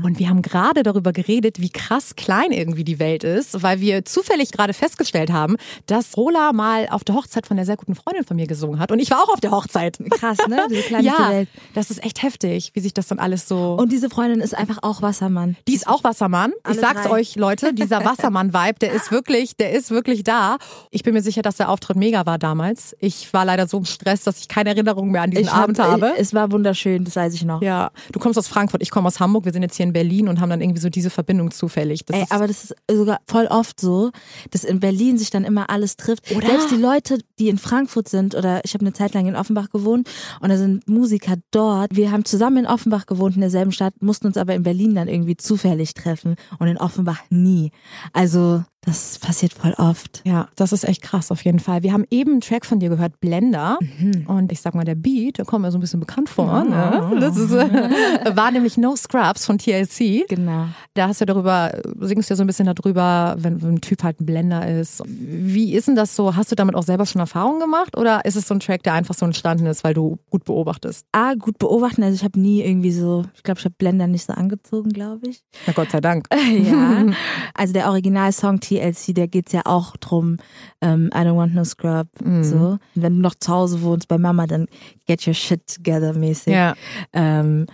Und 0.03 0.19
wir 0.19 0.29
haben 0.29 0.41
gerade 0.41 0.83
darüber 0.83 1.13
geredet, 1.13 1.59
wie 1.59 1.69
krass 1.69 2.15
klein 2.15 2.51
irgendwie 2.51 2.83
die 2.83 2.99
Welt 2.99 3.23
ist, 3.23 3.63
weil 3.63 3.79
wir 3.79 4.03
zufällig 4.05 4.51
gerade 4.51 4.73
festgestellt 4.73 5.31
haben, 5.31 5.55
dass 5.87 6.15
Rola 6.17 6.51
mal 6.53 6.87
auf 6.89 7.03
der 7.03 7.15
Hochzeit 7.15 7.47
von 7.47 7.57
der 7.57 7.65
sehr 7.65 7.77
guten 7.77 7.95
Freundin 7.95 8.23
von 8.25 8.35
mir 8.35 8.45
gesungen 8.47 8.79
hat. 8.79 8.91
Und 8.91 8.99
ich 8.99 9.09
war 9.09 9.23
auch 9.23 9.29
auf 9.33 9.39
der 9.39 9.51
Hochzeit. 9.51 9.97
Krass, 10.11 10.37
ne? 10.47 10.67
Diese 10.69 10.81
kleinste 10.87 11.11
ja, 11.11 11.29
Welt. 11.29 11.49
das 11.75 11.91
ist 11.91 12.03
echt 12.03 12.23
heftig, 12.23 12.71
wie 12.73 12.81
sich 12.81 12.93
das 12.93 13.07
dann 13.07 13.19
alles 13.19 13.47
so. 13.47 13.73
Und 13.79 13.91
diese 13.91 14.09
Freundin 14.09 14.41
ist 14.41 14.53
einfach 14.55 14.79
auch 14.81 15.01
Wassermann. 15.01 15.55
die 15.67 15.75
ist 15.75 15.87
auch 15.87 16.03
Wassermann. 16.03 16.51
Ich 16.63 16.71
Alle 16.71 16.79
sag's 16.79 17.03
drei. 17.03 17.11
euch, 17.11 17.35
Leute, 17.35 17.73
dieser 17.73 18.03
Wassermann-Vibe, 18.05 18.79
der 18.79 18.91
ist 18.91 19.11
wirklich, 19.11 19.55
der 19.55 19.71
ist 19.71 19.91
wirklich 19.91 20.23
da. 20.23 20.57
Ich 20.91 21.03
bin 21.03 21.13
mir 21.13 21.21
sicher, 21.21 21.41
dass 21.41 21.55
der 21.55 21.69
Auftritt 21.79 21.95
mega 21.97 22.25
war 22.25 22.37
damals. 22.37 22.95
Ich 22.99 23.31
war 23.33 23.45
leider 23.45 23.67
so 23.67 23.77
im 23.77 23.85
Stress, 23.85 24.23
dass 24.23 24.39
ich 24.39 24.47
keine 24.47 24.69
Erinnerung 24.71 25.11
mehr 25.11 25.21
an 25.21 25.31
diesen 25.31 25.45
Ich 25.45 25.51
hab- 25.53 25.63
Abend 25.63 25.79
habe. 25.79 26.11
Ich, 26.15 26.21
es 26.21 26.33
war 26.33 26.51
wunderschön, 26.51 27.05
das 27.05 27.15
weiß 27.15 27.33
ich 27.33 27.45
noch. 27.45 27.61
ja, 27.61 27.91
du 28.11 28.19
kommst 28.19 28.37
aus 28.37 28.47
Frankfurt, 28.47 28.81
ich 28.81 28.91
komme 28.91 29.07
aus 29.07 29.19
Hamburg. 29.19 29.45
Wir 29.45 29.53
sind 29.53 29.61
jetzt 29.63 29.77
hier 29.77 29.85
in 29.85 29.93
Berlin 29.93 30.27
und 30.27 30.41
haben 30.41 30.49
dann 30.49 30.61
irgendwie 30.61 30.81
so 30.81 30.89
diese 30.89 31.09
Verbindung 31.09 31.51
zufällig. 31.51 32.05
Das 32.05 32.17
Ey, 32.17 32.25
aber 32.29 32.47
das 32.47 32.65
ist 32.65 32.75
sogar 32.91 33.19
voll 33.27 33.45
oft 33.47 33.79
so, 33.79 34.11
dass 34.51 34.63
in 34.63 34.79
Berlin 34.79 35.17
sich 35.17 35.29
dann 35.29 35.45
immer 35.45 35.69
alles 35.69 35.95
trifft. 35.95 36.31
Oder? 36.35 36.47
Selbst 36.47 36.71
die 36.71 36.75
Leute, 36.75 37.19
die 37.39 37.47
in 37.49 37.57
Frankfurt 37.57 38.09
sind, 38.09 38.35
oder 38.35 38.61
ich 38.65 38.73
habe 38.73 38.83
eine 38.85 38.93
Zeit 38.93 39.13
lang 39.13 39.27
in 39.27 39.35
Offenbach 39.35 39.69
gewohnt 39.69 40.09
und 40.41 40.49
da 40.49 40.57
sind 40.57 40.87
Musiker 40.89 41.35
dort. 41.51 41.95
Wir 41.95 42.11
haben 42.11 42.25
zusammen 42.25 42.57
in 42.57 42.65
Offenbach 42.65 43.05
gewohnt, 43.05 43.35
in 43.35 43.41
derselben 43.41 43.71
Stadt, 43.71 43.93
mussten 44.01 44.27
uns 44.27 44.37
aber 44.37 44.53
in 44.53 44.63
Berlin 44.63 44.95
dann 44.95 45.07
irgendwie 45.07 45.37
zufällig 45.37 45.93
treffen 45.93 46.35
und 46.59 46.67
in 46.67 46.77
Offenbach 46.77 47.21
nie. 47.29 47.71
Also 48.13 48.63
Das 48.81 49.19
passiert 49.19 49.53
voll 49.53 49.73
oft. 49.77 50.21
Ja, 50.25 50.47
das 50.55 50.71
ist 50.71 50.87
echt 50.87 51.01
krass 51.01 51.31
auf 51.31 51.43
jeden 51.43 51.59
Fall. 51.59 51.83
Wir 51.83 51.91
haben 51.91 52.05
eben 52.09 52.31
einen 52.31 52.41
Track 52.41 52.65
von 52.65 52.79
dir 52.79 52.87
gehört, 52.89 53.19
Blender. 53.19 53.77
Mhm. 53.81 54.25
Und 54.27 54.51
ich 54.53 54.61
sag 54.61 54.73
mal, 54.73 54.85
der 54.85 54.95
Beat, 54.95 55.37
der 55.37 55.45
kommt 55.45 55.63
mir 55.63 55.71
so 55.71 55.77
ein 55.77 55.81
bisschen 55.81 55.99
bekannt 55.99 56.29
vor. 56.29 56.63
Ne? 56.63 57.17
Das 57.19 57.35
ist, 57.35 57.51
äh, 57.51 58.35
war 58.35 58.51
nämlich 58.51 58.77
No 58.77 58.95
Scrubs 58.95 59.45
von 59.45 59.57
TLC. 59.57 60.25
Genau. 60.29 60.67
Da 60.93 61.09
hast 61.09 61.19
du 61.19 61.25
darüber, 61.25 61.71
singst 61.99 62.29
du 62.29 62.33
ja 62.33 62.35
so 62.37 62.43
ein 62.43 62.47
bisschen 62.47 62.73
darüber, 62.73 63.35
wenn, 63.37 63.61
wenn 63.61 63.75
ein 63.75 63.81
Typ 63.81 64.03
halt 64.03 64.21
ein 64.21 64.25
Blender 64.25 64.65
ist. 64.67 65.03
Wie 65.05 65.73
ist 65.73 65.89
denn 65.89 65.95
das 65.95 66.15
so? 66.15 66.35
Hast 66.35 66.51
du 66.51 66.55
damit 66.55 66.75
auch 66.75 66.83
selber 66.83 67.05
schon 67.05 67.19
Erfahrungen 67.19 67.59
gemacht? 67.59 67.97
Oder 67.97 68.23
ist 68.23 68.37
es 68.37 68.47
so 68.47 68.53
ein 68.53 68.61
Track, 68.61 68.83
der 68.83 68.93
einfach 68.93 69.13
so 69.13 69.25
entstanden 69.25 69.65
ist, 69.65 69.83
weil 69.83 69.93
du 69.93 70.19
gut 70.29 70.45
beobachtest? 70.45 71.05
A, 71.11 71.33
gut 71.33 71.59
beobachten. 71.59 72.01
Also 72.01 72.15
ich 72.15 72.23
habe 72.23 72.39
nie 72.39 72.61
irgendwie 72.61 72.91
so, 72.91 73.25
ich 73.35 73.43
glaube, 73.43 73.59
ich 73.59 73.65
habe 73.65 73.75
Blender 73.77 74.07
nicht 74.07 74.25
so 74.25 74.33
angezogen, 74.33 74.89
glaube 74.89 75.27
ich. 75.27 75.43
Na 75.67 75.73
Gott 75.73 75.91
sei 75.91 75.99
Dank. 75.99 76.27
ja. 76.63 77.05
Also 77.53 77.73
der 77.73 77.89
Originalsong 77.89 78.61
TLC, 78.69 79.13
der 79.13 79.27
geht's 79.27 79.51
ja 79.51 79.61
auch 79.65 79.97
drum, 79.97 80.37
ähm, 80.81 81.09
I 81.13 81.19
don't 81.19 81.35
want 81.35 81.55
no 81.55 81.63
scrub. 81.63 82.07
Mhm. 82.23 82.43
So. 82.43 82.77
Wenn 82.95 83.15
du 83.15 83.21
noch 83.21 83.35
zu 83.35 83.51
Hause 83.51 83.81
wohnst 83.81 84.07
bei 84.07 84.17
Mama, 84.17 84.47
dann 84.47 84.67
get 85.07 85.25
your 85.25 85.33
shit 85.33 85.65
together 85.67 86.13
mäßig. 86.13 86.53
Ja. 86.53 86.75
Ähm, 87.13 87.65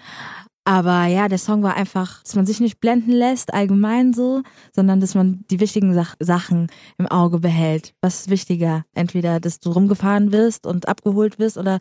aber 0.65 1.05
ja, 1.05 1.27
der 1.27 1.37
Song 1.37 1.61
war 1.61 1.75
einfach, 1.75 2.23
dass 2.23 2.35
man 2.35 2.47
sich 2.47 2.59
nicht 2.59 2.79
blenden 2.79 3.11
lässt, 3.11 3.53
allgemein 3.53 4.13
so, 4.13 4.41
sondern 4.73 4.99
dass 4.99 5.13
man 5.13 5.45
die 5.51 5.59
wichtigen 5.59 5.93
Sach 5.93 6.15
Sachen 6.19 6.67
im 6.97 7.05
Auge 7.07 7.37
behält. 7.39 7.93
Was 8.01 8.21
ist 8.21 8.29
wichtiger? 8.31 8.83
Entweder, 8.95 9.39
dass 9.39 9.59
du 9.59 9.69
rumgefahren 9.69 10.31
wirst 10.31 10.65
und 10.65 10.87
abgeholt 10.87 11.37
wirst 11.37 11.59
oder 11.59 11.77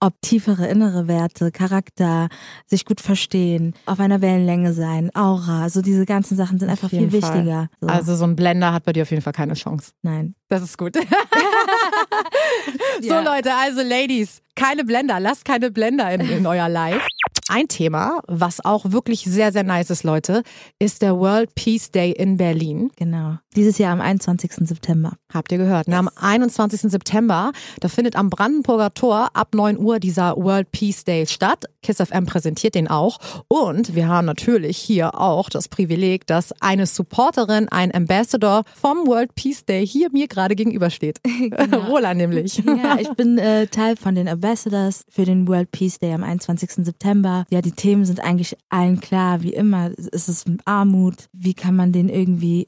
ob 0.00 0.20
tiefere 0.20 0.66
innere 0.66 1.06
Werte, 1.06 1.52
Charakter, 1.52 2.28
sich 2.66 2.84
gut 2.84 3.00
verstehen, 3.00 3.74
auf 3.86 4.00
einer 4.00 4.20
Wellenlänge 4.20 4.72
sein, 4.72 5.10
Aura, 5.14 5.70
so 5.70 5.80
diese 5.80 6.04
ganzen 6.04 6.36
Sachen 6.36 6.58
sind 6.58 6.68
einfach 6.68 6.90
viel 6.90 7.08
Fall. 7.10 7.22
wichtiger. 7.22 7.68
So. 7.80 7.86
Also 7.86 8.16
so 8.16 8.24
ein 8.24 8.34
Blender 8.34 8.72
hat 8.72 8.82
bei 8.84 8.92
dir 8.92 9.02
auf 9.02 9.10
jeden 9.10 9.22
Fall 9.22 9.32
keine 9.32 9.54
Chance. 9.54 9.92
nein. 10.02 10.34
Das 10.48 10.62
ist 10.62 10.78
gut. 10.78 10.94
so 13.00 13.08
Ja. 13.08 13.20
Leute, 13.20 13.52
also 13.54 13.80
Ladies, 13.82 14.40
keine 14.54 14.84
Blender, 14.84 15.18
lasst 15.18 15.44
keine 15.44 15.70
Blender 15.70 16.10
in, 16.12 16.20
in 16.20 16.46
euer 16.46 16.68
Live. 16.68 17.06
Ein 17.48 17.68
Thema, 17.68 18.20
was 18.26 18.64
auch 18.64 18.90
wirklich 18.90 19.20
sehr, 19.24 19.52
sehr 19.52 19.64
nice 19.64 19.90
ist, 19.90 20.02
Leute, 20.02 20.42
ist 20.78 21.02
der 21.02 21.18
World 21.18 21.54
Peace 21.54 21.90
Day 21.90 22.10
in 22.12 22.38
Berlin. 22.38 22.90
Genau. 22.96 23.36
Dieses 23.56 23.78
Jahr 23.78 23.92
am 23.92 24.00
21. 24.00 24.52
September. 24.66 25.12
Habt 25.32 25.52
ihr 25.52 25.58
gehört? 25.58 25.86
Ne? 25.86 25.96
Am 25.96 26.08
21. 26.14 26.80
September, 26.90 27.52
da 27.80 27.88
findet 27.88 28.16
am 28.16 28.30
Brandenburger 28.30 28.92
Tor 28.94 29.30
ab 29.34 29.54
9 29.54 29.78
Uhr 29.78 30.00
dieser 30.00 30.36
World 30.36 30.72
Peace 30.72 31.04
Day 31.04 31.26
statt. 31.26 31.66
Kiss 31.82 31.98
FM 31.98 32.26
präsentiert 32.26 32.74
den 32.74 32.88
auch. 32.88 33.18
Und 33.46 33.94
wir 33.94 34.08
haben 34.08 34.24
natürlich 34.24 34.78
hier 34.78 35.20
auch 35.20 35.48
das 35.50 35.68
Privileg, 35.68 36.26
dass 36.26 36.52
eine 36.60 36.86
Supporterin, 36.86 37.68
ein 37.68 37.94
Ambassador 37.94 38.64
vom 38.74 39.06
World 39.06 39.34
Peace 39.34 39.64
Day 39.64 39.86
hier 39.86 40.10
mir 40.10 40.26
gerade 40.26 40.56
gegenübersteht. 40.56 41.20
Rola 41.88 42.14
nämlich. 42.14 42.62
Ja, 42.64 42.96
ich 43.00 43.10
bin 43.10 43.38
äh, 43.38 43.66
Teil 43.68 43.96
von 43.96 44.14
den 44.14 44.28
Ambassadors 44.28 45.04
für 45.08 45.24
den 45.24 45.46
World 45.46 45.70
Peace 45.70 45.98
Day 45.98 46.12
am 46.12 46.24
21. 46.24 46.84
September. 46.84 47.44
Ja, 47.50 47.60
die 47.60 47.72
Themen 47.72 48.04
sind 48.04 48.20
eigentlich 48.20 48.56
allen 48.68 49.00
klar, 49.00 49.42
wie 49.42 49.52
immer. 49.52 49.90
Es 50.12 50.28
ist 50.28 50.46
Armut. 50.64 51.28
Wie 51.32 51.54
kann 51.54 51.76
man 51.76 51.92
den 51.92 52.08
irgendwie 52.08 52.64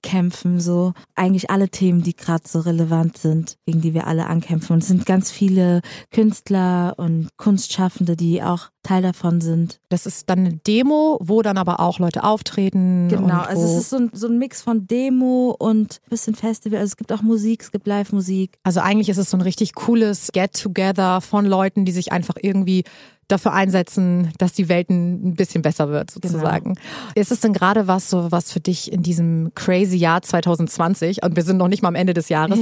entgegenkämpfen? 0.00 0.60
So 0.60 0.92
eigentlich 1.14 1.50
alle 1.50 1.68
Themen, 1.68 2.02
die 2.02 2.14
gerade 2.14 2.46
so 2.46 2.60
relevant 2.60 3.18
sind, 3.18 3.56
gegen 3.66 3.80
die 3.80 3.94
wir 3.94 4.06
alle 4.06 4.26
ankämpfen. 4.26 4.74
Und 4.74 4.82
es 4.82 4.88
sind 4.88 5.06
ganz 5.06 5.30
viele 5.30 5.80
Künstler 6.10 6.94
und 6.96 7.28
Kunstschaffende, 7.36 8.16
die 8.16 8.42
auch 8.42 8.70
Teil 8.82 9.02
davon 9.02 9.40
sind. 9.40 9.78
Das 9.88 10.06
ist 10.06 10.30
dann 10.30 10.40
eine 10.40 10.54
Demo, 10.54 11.18
wo 11.22 11.42
dann 11.42 11.58
aber 11.58 11.80
auch 11.80 11.98
Leute 11.98 12.24
auftreten. 12.24 13.08
Genau, 13.08 13.40
also 13.40 13.62
es 13.62 13.72
ist 13.72 13.90
so 13.90 13.96
ein, 13.96 14.10
so 14.12 14.26
ein 14.26 14.38
Mix 14.38 14.62
von 14.62 14.86
Demo 14.86 15.54
und 15.58 16.00
bisschen 16.08 16.34
Festival. 16.34 16.78
Also 16.78 16.92
es 16.92 16.96
gibt 16.96 17.12
auch 17.12 17.22
Musik, 17.22 17.62
es 17.62 17.72
gibt 17.72 17.86
Live-Musik. 17.86 18.58
Also 18.62 18.80
eigentlich 18.80 19.08
ist 19.08 19.18
es 19.18 19.30
so 19.30 19.36
ein 19.36 19.42
richtig 19.42 19.74
cooles 19.74 20.30
Get-Together 20.32 21.20
von 21.20 21.44
Leuten, 21.44 21.84
die 21.84 21.92
sich 21.92 22.12
einfach 22.12 22.36
irgendwie 22.40 22.84
dafür 23.30 23.52
einsetzen, 23.52 24.32
dass 24.38 24.52
die 24.52 24.68
Welt 24.68 24.90
ein 24.90 25.34
bisschen 25.34 25.62
besser 25.62 25.90
wird, 25.90 26.10
sozusagen. 26.10 26.74
Ist 27.14 27.32
es 27.32 27.40
denn 27.40 27.52
gerade 27.52 27.86
was, 27.86 28.10
so 28.10 28.30
was 28.30 28.52
für 28.52 28.60
dich 28.60 28.92
in 28.92 29.02
diesem 29.02 29.52
crazy 29.54 29.96
Jahr 29.96 30.22
2020, 30.22 31.22
und 31.22 31.36
wir 31.36 31.42
sind 31.42 31.56
noch 31.56 31.68
nicht 31.68 31.82
mal 31.82 31.88
am 31.88 31.94
Ende 31.94 32.14
des 32.14 32.28
Jahres, 32.28 32.58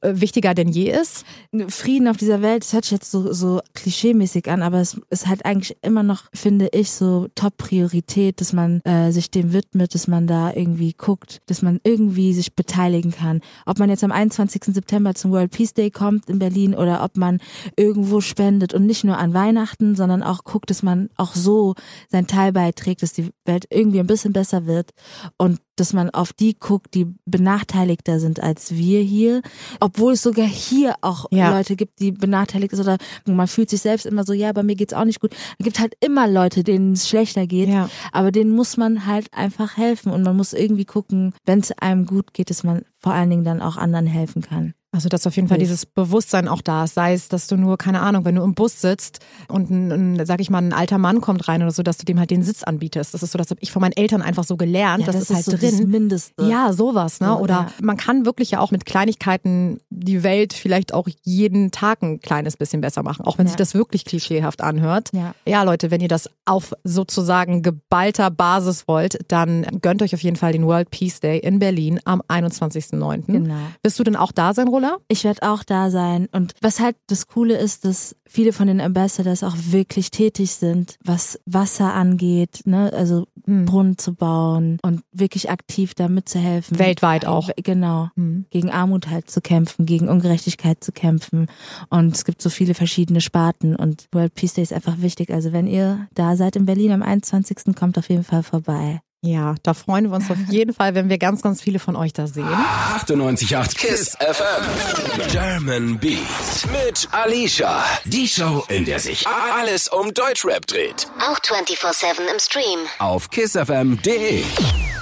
äh, 0.00 0.12
wichtiger 0.14 0.54
denn 0.54 0.68
je 0.68 0.90
ist? 0.90 1.24
Frieden 1.68 2.08
auf 2.08 2.16
dieser 2.16 2.42
Welt, 2.42 2.64
das 2.64 2.72
hört 2.72 2.84
sich 2.84 2.92
jetzt 2.92 3.10
so, 3.10 3.32
so 3.32 3.60
klischeemäßig 3.74 4.50
an, 4.50 4.62
aber 4.62 4.80
es 4.80 5.00
ist 5.10 5.26
halt 5.26 5.44
eigentlich 5.44 5.76
immer 5.82 6.02
noch, 6.02 6.24
finde 6.34 6.68
ich, 6.72 6.90
so 6.90 7.28
Top-Priorität, 7.34 8.40
dass 8.40 8.52
man 8.52 8.80
äh, 8.80 9.10
sich 9.12 9.30
dem 9.30 9.52
widmet, 9.52 9.94
dass 9.94 10.08
man 10.08 10.26
da 10.26 10.52
irgendwie 10.52 10.92
guckt, 10.92 11.40
dass 11.46 11.62
man 11.62 11.80
irgendwie 11.84 12.32
sich 12.32 12.54
beteiligen 12.54 13.12
kann. 13.12 13.40
Ob 13.66 13.78
man 13.78 13.90
jetzt 13.90 14.04
am 14.04 14.12
21. 14.12 14.62
September 14.66 15.14
zum 15.14 15.32
World 15.32 15.50
Peace 15.50 15.74
Day 15.74 15.90
kommt 15.90 16.28
in 16.28 16.38
Berlin 16.38 16.74
oder 16.74 17.02
ob 17.02 17.16
man 17.16 17.38
irgendwo 17.76 18.20
spendet 18.20 18.74
und 18.74 18.86
nicht 18.86 19.04
nur 19.04 19.18
an 19.18 19.34
Weihnachten, 19.34 19.94
sondern 19.94 20.11
auch 20.20 20.42
guckt, 20.42 20.68
dass 20.68 20.82
man 20.82 21.10
auch 21.16 21.36
so 21.36 21.76
seinen 22.08 22.26
Teil 22.26 22.50
beiträgt, 22.52 23.04
dass 23.04 23.12
die 23.12 23.30
Welt 23.44 23.66
irgendwie 23.70 24.00
ein 24.00 24.08
bisschen 24.08 24.32
besser 24.32 24.66
wird 24.66 24.90
und 25.38 25.60
dass 25.76 25.92
man 25.92 26.10
auf 26.10 26.32
die 26.32 26.58
guckt, 26.58 26.94
die 26.94 27.06
benachteiligter 27.24 28.18
sind 28.18 28.42
als 28.42 28.72
wir 28.72 29.00
hier, 29.00 29.42
obwohl 29.80 30.14
es 30.14 30.22
sogar 30.22 30.46
hier 30.46 30.96
auch 31.02 31.26
Ja. 31.30 31.50
Leute 31.56 31.76
gibt, 31.76 32.00
die 32.00 32.10
benachteiligt 32.12 32.72
sind 32.74 32.84
oder 32.84 32.98
man 33.26 33.46
fühlt 33.48 33.70
sich 33.70 33.80
selbst 33.80 34.06
immer 34.06 34.24
so, 34.24 34.32
ja, 34.32 34.52
bei 34.52 34.62
mir 34.62 34.74
geht's 34.74 34.92
auch 34.94 35.04
nicht 35.04 35.20
gut. 35.20 35.32
Es 35.58 35.64
gibt 35.64 35.78
halt 35.78 35.94
immer 36.00 36.26
Leute, 36.28 36.64
denen 36.64 36.92
es 36.94 37.08
schlechter 37.08 37.46
geht, 37.46 37.68
Ja. 37.68 37.88
aber 38.12 38.32
denen 38.32 38.50
muss 38.50 38.76
man 38.76 39.06
halt 39.06 39.32
einfach 39.32 39.76
helfen 39.76 40.10
und 40.12 40.22
man 40.22 40.36
muss 40.36 40.52
irgendwie 40.52 40.84
gucken, 40.84 41.34
wenn 41.44 41.60
es 41.60 41.70
einem 41.78 42.06
gut 42.06 42.34
geht, 42.34 42.50
dass 42.50 42.64
man 42.64 42.82
vor 42.98 43.12
allen 43.12 43.30
Dingen 43.30 43.44
dann 43.44 43.62
auch 43.62 43.76
anderen 43.76 44.06
helfen 44.06 44.42
kann. 44.42 44.74
Also, 44.94 45.08
dass 45.08 45.26
auf 45.26 45.34
jeden 45.36 45.48
Fall 45.48 45.56
Hilf. 45.56 45.68
dieses 45.70 45.86
Bewusstsein 45.86 46.48
auch 46.48 46.60
da 46.60 46.84
ist. 46.84 46.94
Sei 46.94 47.14
es, 47.14 47.28
dass 47.28 47.46
du 47.46 47.56
nur, 47.56 47.78
keine 47.78 48.00
Ahnung, 48.00 48.26
wenn 48.26 48.34
du 48.34 48.42
im 48.42 48.54
Bus 48.54 48.80
sitzt 48.80 49.20
und 49.48 49.70
ein, 49.70 49.90
ein 50.18 50.26
sag 50.26 50.40
ich 50.40 50.50
mal, 50.50 50.58
ein 50.58 50.74
alter 50.74 50.98
Mann 50.98 51.22
kommt 51.22 51.48
rein 51.48 51.62
oder 51.62 51.70
so, 51.70 51.82
dass 51.82 51.96
du 51.96 52.04
dem 52.04 52.18
halt 52.18 52.30
den 52.30 52.42
Sitz 52.42 52.62
anbietest. 52.62 53.14
Das 53.14 53.22
ist 53.22 53.32
so, 53.32 53.38
das 53.38 53.48
habe 53.50 53.58
ich 53.62 53.72
von 53.72 53.80
meinen 53.80 53.92
Eltern 53.92 54.20
einfach 54.20 54.44
so 54.44 54.56
gelernt. 54.58 55.08
das, 55.08 55.16
ist 55.16 55.34
halt 55.34 55.44
so 55.46 55.52
drin. 55.56 55.78
das 55.78 55.86
Mindeste. 55.86 56.44
Ja, 56.44 56.72
sowas, 56.74 57.20
ne? 57.20 57.36
Oder 57.38 57.54
ja. 57.54 57.68
man 57.82 57.96
kann 57.96 58.26
wirklich 58.26 58.50
ja 58.50 58.60
auch 58.60 58.70
mit 58.70 58.84
Kleinigkeiten 58.84 59.80
die 59.88 60.22
Welt 60.22 60.52
vielleicht 60.52 60.92
auch 60.92 61.08
jeden 61.22 61.70
Tag 61.70 62.02
ein 62.02 62.20
kleines 62.20 62.58
bisschen 62.58 62.80
besser 62.82 63.02
machen, 63.02 63.24
auch 63.24 63.38
wenn 63.38 63.46
Ja. 63.46 63.50
sich 63.52 63.56
das 63.56 63.72
wirklich 63.74 64.04
klischeehaft 64.04 64.60
anhört. 64.60 65.08
Ja. 65.14 65.34
Ja, 65.46 65.62
Leute, 65.62 65.90
wenn 65.90 66.02
ihr 66.02 66.08
das 66.08 66.28
auf 66.44 66.74
sozusagen 66.84 67.62
geballter 67.62 68.30
Basis 68.30 68.86
wollt, 68.88 69.18
dann 69.28 69.66
gönnt 69.80 70.02
euch 70.02 70.14
auf 70.14 70.22
jeden 70.22 70.36
Fall 70.36 70.52
den 70.52 70.66
World 70.66 70.90
Peace 70.90 71.20
Day 71.20 71.38
in 71.38 71.58
Berlin 71.58 71.98
am 72.04 72.20
21.09. 72.28 73.22
Genau. 73.26 73.54
Wirst 73.82 73.98
du 73.98 74.04
denn 74.04 74.16
auch 74.16 74.32
da 74.32 74.52
sein, 74.54 74.68
Rola? 74.82 74.98
Ich 75.08 75.24
werde 75.24 75.42
auch 75.42 75.62
da 75.64 75.90
sein. 75.90 76.28
Und 76.32 76.54
was 76.60 76.80
halt 76.80 76.96
das 77.06 77.26
Coole 77.26 77.56
ist, 77.56 77.84
dass 77.84 78.16
viele 78.26 78.52
von 78.52 78.66
den 78.66 78.80
Ambassadors 78.80 79.42
auch 79.42 79.56
wirklich 79.56 80.10
tätig 80.10 80.52
sind, 80.52 80.96
was 81.04 81.38
Wasser 81.46 81.94
angeht, 81.94 82.62
ne? 82.64 82.92
also 82.92 83.26
Hm. 83.44 83.64
Brunnen 83.64 83.98
zu 83.98 84.14
bauen 84.14 84.78
und 84.82 85.02
wirklich 85.12 85.50
aktiv 85.50 85.94
da 85.94 86.08
mitzuhelfen. 86.08 86.78
Weltweit 86.78 87.26
auch. 87.26 87.50
Genau. 87.56 88.08
Hm. 88.14 88.46
Gegen 88.50 88.70
Armut 88.70 89.08
halt 89.08 89.30
zu 89.30 89.40
kämpfen, 89.40 89.84
gegen 89.84 90.08
Ungerechtigkeit 90.08 90.82
zu 90.82 90.92
kämpfen. 90.92 91.48
Und 91.90 92.14
es 92.14 92.24
gibt 92.24 92.40
so 92.40 92.50
viele 92.50 92.74
verschiedene 92.74 93.20
Sparten 93.20 93.74
und 93.74 94.06
World 94.12 94.34
Peace 94.34 94.54
Day 94.54 94.62
ist 94.62 94.72
einfach 94.72 95.00
wichtig. 95.00 95.30
Also 95.30 95.52
wenn 95.52 95.66
ihr 95.66 96.06
da 96.14 96.36
seid 96.36 96.56
in 96.56 96.66
Berlin 96.66 96.92
am 96.92 97.02
21. 97.02 97.74
kommt 97.74 97.98
auf 97.98 98.08
jeden 98.08 98.24
Fall 98.24 98.42
vorbei. 98.42 99.00
Ja, 99.24 99.54
da 99.62 99.72
freuen 99.72 100.10
wir 100.10 100.16
uns 100.16 100.28
auf 100.32 100.38
jeden 100.48 100.74
Fall, 100.78 100.96
wenn 100.96 101.08
wir 101.08 101.16
ganz, 101.16 101.42
ganz 101.42 101.62
viele 101.62 101.78
von 101.78 101.94
euch 101.94 102.12
da 102.12 102.26
sehen. 102.26 102.48
98.8 102.96 103.76
KISS 103.76 104.16
FM. 104.18 105.28
German 105.30 105.98
Beats 105.98 106.66
mit 106.66 107.08
Alicia. 107.12 107.84
Die 108.04 108.26
Show, 108.26 108.64
in 108.68 108.84
der 108.84 108.98
sich 108.98 109.24
alles 109.28 109.86
um 109.86 110.12
Deutschrap 110.12 110.66
dreht. 110.66 111.06
Auch 111.20 111.38
24-7 111.38 112.20
im 112.32 112.40
Stream. 112.40 112.80
Auf 112.98 113.30
kissfm.de. 113.30 114.42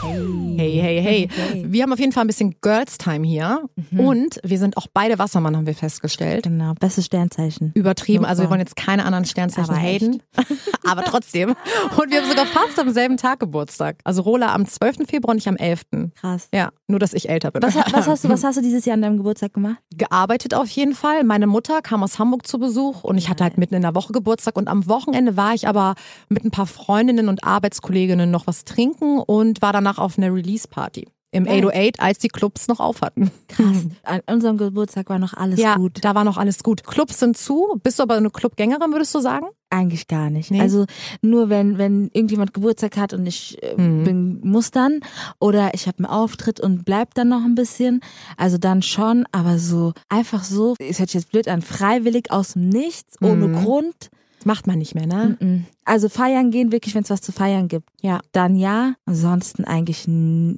Hey, 0.02 0.39
hey, 0.68 1.00
hey. 1.02 1.28
Hey. 1.40 1.64
Wir 1.66 1.82
haben 1.82 1.92
auf 1.92 1.98
jeden 1.98 2.12
Fall 2.12 2.24
ein 2.24 2.26
bisschen 2.26 2.56
Girls 2.60 2.98
Time 2.98 3.26
hier 3.26 3.68
und 3.96 4.40
wir 4.44 4.58
sind 4.58 4.76
auch 4.76 4.86
beide 4.92 5.18
Wassermann, 5.18 5.56
haben 5.56 5.66
wir 5.66 5.74
festgestellt. 5.74 6.44
Genau, 6.44 6.74
bestes 6.74 7.06
Sternzeichen. 7.06 7.72
Übertrieben, 7.74 8.24
also 8.24 8.42
wir 8.42 8.50
wollen 8.50 8.60
jetzt 8.60 8.76
keine 8.76 9.04
anderen 9.04 9.24
Sternzeichen 9.24 9.70
Aber 9.70 9.80
haten, 9.80 10.22
aber 10.84 11.04
trotzdem. 11.04 11.50
Und 11.96 12.10
wir 12.10 12.20
haben 12.20 12.28
sogar 12.28 12.46
fast 12.46 12.78
am 12.78 12.90
selben 12.90 13.16
Tag 13.16 13.40
Geburtstag. 13.40 13.96
Also 14.04 14.22
Rola 14.22 14.54
am 14.54 14.66
12. 14.66 15.08
Februar 15.08 15.32
und 15.32 15.38
ich 15.38 15.48
am 15.48 15.56
11. 15.56 15.82
Krass. 16.14 16.48
Ja, 16.54 16.70
nur 16.88 16.98
dass 16.98 17.12
ich 17.12 17.28
älter 17.28 17.50
bin. 17.50 17.62
Was, 17.62 17.74
was, 17.74 18.06
hast 18.06 18.24
du, 18.24 18.28
was 18.28 18.44
hast 18.44 18.56
du 18.56 18.62
dieses 18.62 18.84
Jahr 18.84 18.94
an 18.94 19.02
deinem 19.02 19.16
Geburtstag 19.16 19.54
gemacht? 19.54 19.78
gearbeitet 19.96 20.54
auf 20.54 20.68
jeden 20.70 20.94
Fall. 20.94 21.24
Meine 21.24 21.46
Mutter 21.46 21.82
kam 21.82 22.02
aus 22.02 22.18
Hamburg 22.18 22.46
zu 22.46 22.58
Besuch 22.58 23.04
und 23.04 23.18
ich 23.18 23.28
hatte 23.28 23.44
halt 23.44 23.58
mitten 23.58 23.74
in 23.74 23.82
der 23.82 23.94
Woche 23.94 24.12
Geburtstag 24.12 24.56
und 24.56 24.68
am 24.68 24.88
Wochenende 24.88 25.36
war 25.36 25.54
ich 25.54 25.68
aber 25.68 25.94
mit 26.28 26.44
ein 26.44 26.50
paar 26.50 26.66
Freundinnen 26.66 27.28
und 27.28 27.44
Arbeitskolleginnen 27.44 28.30
noch 28.30 28.46
was 28.46 28.64
trinken 28.64 29.18
und 29.18 29.62
war 29.62 29.72
danach 29.72 29.98
auf 29.98 30.18
einer 30.18 30.32
Release-Party. 30.50 31.06
im 31.32 31.44
Geil. 31.44 31.58
808, 31.64 32.00
als 32.00 32.18
die 32.18 32.26
Clubs 32.28 32.66
noch 32.66 32.80
auf 32.80 33.02
hatten. 33.02 33.30
Krass. 33.46 33.84
An 34.02 34.20
unserem 34.28 34.56
Geburtstag 34.56 35.08
war 35.10 35.20
noch 35.20 35.32
alles 35.34 35.60
ja, 35.60 35.76
gut. 35.76 35.98
da 36.04 36.16
war 36.16 36.24
noch 36.24 36.36
alles 36.38 36.64
gut. 36.64 36.82
Clubs 36.84 37.20
sind 37.20 37.36
zu. 37.36 37.78
Bist 37.84 38.00
du 38.00 38.02
aber 38.02 38.16
eine 38.16 38.30
Clubgängerin, 38.30 38.90
würdest 38.90 39.14
du 39.14 39.20
sagen? 39.20 39.46
Eigentlich 39.72 40.08
gar 40.08 40.28
nicht. 40.30 40.50
Nee? 40.50 40.60
Also 40.60 40.86
nur 41.22 41.48
wenn 41.48 41.78
wenn 41.78 42.10
irgendjemand 42.12 42.52
Geburtstag 42.52 42.96
hat 42.96 43.12
und 43.14 43.24
ich 43.26 43.62
äh, 43.62 43.80
Mhm. 43.80 44.02
bin 44.04 44.40
muss 44.42 44.72
dann 44.72 44.98
oder 45.38 45.72
ich 45.74 45.86
habe 45.86 45.98
einen 45.98 46.06
Auftritt 46.06 46.58
und 46.58 46.84
bleib 46.84 47.14
dann 47.14 47.28
noch 47.28 47.44
ein 47.44 47.54
bisschen, 47.54 48.00
also 48.36 48.58
dann 48.58 48.82
schon, 48.82 49.24
aber 49.30 49.60
so 49.60 49.92
einfach 50.08 50.42
so, 50.42 50.74
es 50.80 50.98
hört 50.98 51.10
sich 51.10 51.20
jetzt 51.20 51.30
blöd 51.30 51.46
an, 51.46 51.62
freiwillig 51.62 52.32
aus 52.32 52.54
dem 52.54 52.68
Nichts, 52.68 53.16
ohne 53.22 53.46
Mhm. 53.46 53.54
Grund. 53.62 54.10
Das 54.38 54.46
macht 54.46 54.66
man 54.66 54.78
nicht 54.78 54.94
mehr, 54.96 55.06
ne? 55.06 55.36
Mhm. 55.38 55.66
Also 55.84 56.08
feiern 56.08 56.50
gehen 56.50 56.72
wirklich, 56.72 56.94
wenn 56.94 57.02
es 57.02 57.10
was 57.10 57.20
zu 57.20 57.32
feiern 57.32 57.68
gibt. 57.68 57.88
Ja. 58.02 58.20
Dann 58.32 58.54
ja, 58.54 58.94
ansonsten 59.06 59.64
eigentlich 59.64 60.06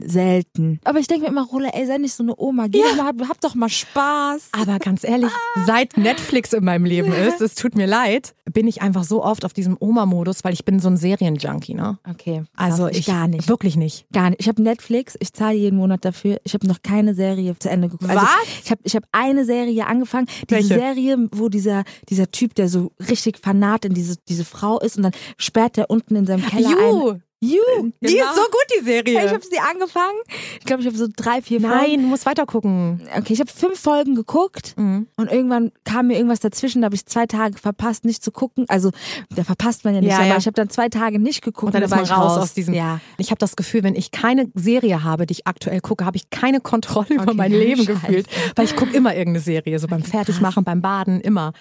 selten. 0.07 0.81
Aber 0.85 0.99
ich 0.99 1.07
denke 1.07 1.25
mir 1.25 1.29
immer, 1.31 1.47
Rola, 1.47 1.71
ey, 1.73 1.87
sei 1.87 1.99
nicht 1.99 2.15
so 2.15 2.23
eine 2.23 2.35
Oma, 2.37 2.67
geh 2.69 2.81
doch 2.83 2.97
mal, 2.97 3.29
hab, 3.29 3.41
doch 3.41 3.55
mal 3.55 3.69
Spaß. 3.69 4.51
Aber 4.53 4.79
ganz 4.79 5.05
ehrlich, 5.05 5.31
seit 5.67 5.97
Netflix 5.97 6.53
in 6.53 6.65
meinem 6.65 6.85
Leben 6.85 7.13
ist, 7.13 7.41
es 7.41 7.55
tut 7.55 7.75
mir 7.75 7.87
leid, 7.87 8.35
bin 8.53 8.67
ich 8.69 8.83
einfach 8.83 9.05
so 9.05 9.25
oft 9.25 9.45
auf 9.45 9.53
diesem 9.53 9.77
Oma-Modus, 9.79 10.45
weil 10.45 10.53
ich 10.53 10.65
bin 10.65 10.81
so 10.81 10.89
ein 10.89 10.97
Serienjunkie, 10.97 11.75
ne? 11.75 11.99
Okay, 12.09 12.45
Also 12.57 12.85
krass, 12.85 12.97
ich 12.97 13.07
gar 13.07 13.29
nicht. 13.29 13.49
Wirklich 13.49 13.77
nicht. 13.77 14.07
Gar 14.13 14.31
nicht. 14.31 14.41
Ich 14.41 14.49
habe 14.49 14.63
Netflix, 14.63 15.17
ich 15.21 15.33
zahle 15.33 15.57
jeden 15.57 15.77
Monat 15.77 16.05
dafür. 16.05 16.41
Ich 16.45 16.55
habe 16.55 16.67
noch 16.67 16.83
keine 16.83 17.15
Serie 17.15 17.59
zu 17.59 17.71
Ende 17.71 17.89
geguckt. 17.89 18.11
Also, 18.11 18.23
Was? 18.23 18.65
ich 18.65 18.71
habe 18.71 18.81
ich 18.85 18.97
hab 18.97 19.05
eine 19.13 19.45
Serie 19.45 19.87
angefangen. 19.87 20.27
Diese 20.51 20.69
Welche? 20.69 20.75
Serie, 20.75 21.29
wo 21.33 21.49
dieser, 21.49 21.85
dieser 22.09 22.31
Typ, 22.31 22.55
der 22.55 22.69
so 22.69 22.93
richtig 23.09 23.39
fanat 23.39 23.85
in 23.85 23.95
diese, 23.95 24.17
diese 24.29 24.45
Frau 24.45 24.79
ist 24.81 24.97
und 24.97 25.05
dann 25.05 25.13
sperrt 25.39 25.79
er 25.79 25.91
unten 25.91 26.17
in 26.17 26.27
seinem 26.27 26.45
Keller 26.47 26.71
ein. 26.71 27.23
You, 27.43 27.57
You! 27.79 27.91
die 28.01 28.15
genau. 28.15 28.27
ist 28.31 28.37
so 28.37 28.43
gut, 28.43 28.67
die 28.79 28.85
Serie. 28.85 29.25
Ich 29.27 29.33
habe 29.33 29.43
sie 29.45 29.59
angefangen. 29.59 30.17
Ich 30.61 30.65
glaube, 30.65 30.81
ich 30.83 30.87
habe 30.87 30.97
so 30.97 31.09
drei, 31.15 31.43
vier 31.43 31.59
Nein, 31.61 31.79
Folgen. 31.87 32.03
du 32.03 32.09
musst 32.09 32.25
weiter 32.25 32.47
gucken. 32.47 33.03
Okay, 33.19 33.33
ich 33.33 33.41
habe 33.41 33.51
fünf 33.51 33.81
Folgen 33.81 34.15
geguckt 34.15 34.75
Mhm. 34.77 35.09
und 35.17 35.31
irgendwann 35.31 35.73
kam 35.85 36.07
mir 36.07 36.15
irgendwas 36.17 36.39
dazwischen, 36.39 36.83
da 36.83 36.87
habe 36.87 36.95
ich 36.95 37.05
zwei 37.07 37.27
Tage 37.27 37.59
verpasst, 37.59 38.05
nicht 38.05 38.23
zu 38.23 38.31
gucken. 38.31 38.65
Also, 38.69 38.91
da 39.35 39.43
verpasst 39.43 39.85
man 39.85 39.95
ja 39.95 40.01
nicht, 40.01 40.11
Ja, 40.11 40.19
aber 40.19 40.27
ja. 40.27 40.37
ich 40.37 40.47
habe 40.47 40.55
dann 40.55 40.71
zwei 40.71 40.89
Tage 40.89 41.19
nicht 41.19 41.43
geguckt 41.43 41.67
Und 41.67 41.75
dann 41.75 41.81
da 41.83 41.87
ist 41.87 41.91
war 41.91 41.99
man 41.99 42.05
ich 42.07 42.13
raus, 42.13 42.39
aus 42.39 42.55
diesem. 42.55 42.75
Ja. 42.75 43.01
Ich 43.19 43.31
habe 43.31 43.39
das 43.39 43.57
Gefühl, 43.57 43.83
wenn 43.83 43.97
ich 43.97 44.13
keine 44.13 44.49
Serie 44.55 45.03
habe, 45.03 45.27
die 45.27 45.33
ich 45.33 45.47
aktuell 45.47 45.81
gucke, 45.81 46.05
habe 46.05 46.17
ich 46.17 46.31
keine 46.31 46.61
Kontrolle 46.61 47.09
über 47.11 47.23
Okay, 47.25 47.35
mein 47.35 47.51
Leben 47.53 47.83
scheiße. 47.85 47.93
gefühlt. 48.01 48.27
Weil 48.55 48.67
ich 48.67 48.77
gucke 48.77 48.93
immer 48.97 49.17
irgendeine 49.17 49.43
Serie, 49.43 49.79
so 49.81 49.89
beim 49.89 50.05
Fertigmachen, 50.05 50.63
beim 50.63 50.81
Baden, 50.81 51.21
immer. 51.21 51.53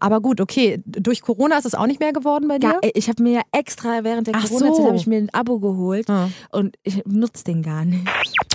Aber 0.00 0.20
gut, 0.20 0.40
okay, 0.40 0.82
durch 0.84 1.22
Corona 1.22 1.56
ist 1.56 1.64
es 1.64 1.74
auch 1.74 1.86
nicht 1.86 2.00
mehr 2.00 2.12
geworden 2.12 2.46
bei 2.48 2.58
dir? 2.58 2.78
Ja, 2.82 2.90
ich 2.94 3.08
habe 3.08 3.22
mir 3.22 3.32
ja 3.32 3.40
extra 3.52 4.04
während 4.04 4.26
der 4.26 4.34
Corona-Zeit 4.34 4.76
so. 4.76 4.86
habe 4.86 4.96
ich 4.96 5.06
mir 5.06 5.28
ein 5.32 5.40
Abo 5.40 5.58
geholt 5.60 6.08
Ah. 6.10 6.28
und 6.50 6.76
ich 6.82 7.02
nutze 7.06 7.44
den 7.44 7.62
gar 7.62 7.84
nicht. 7.84 8.06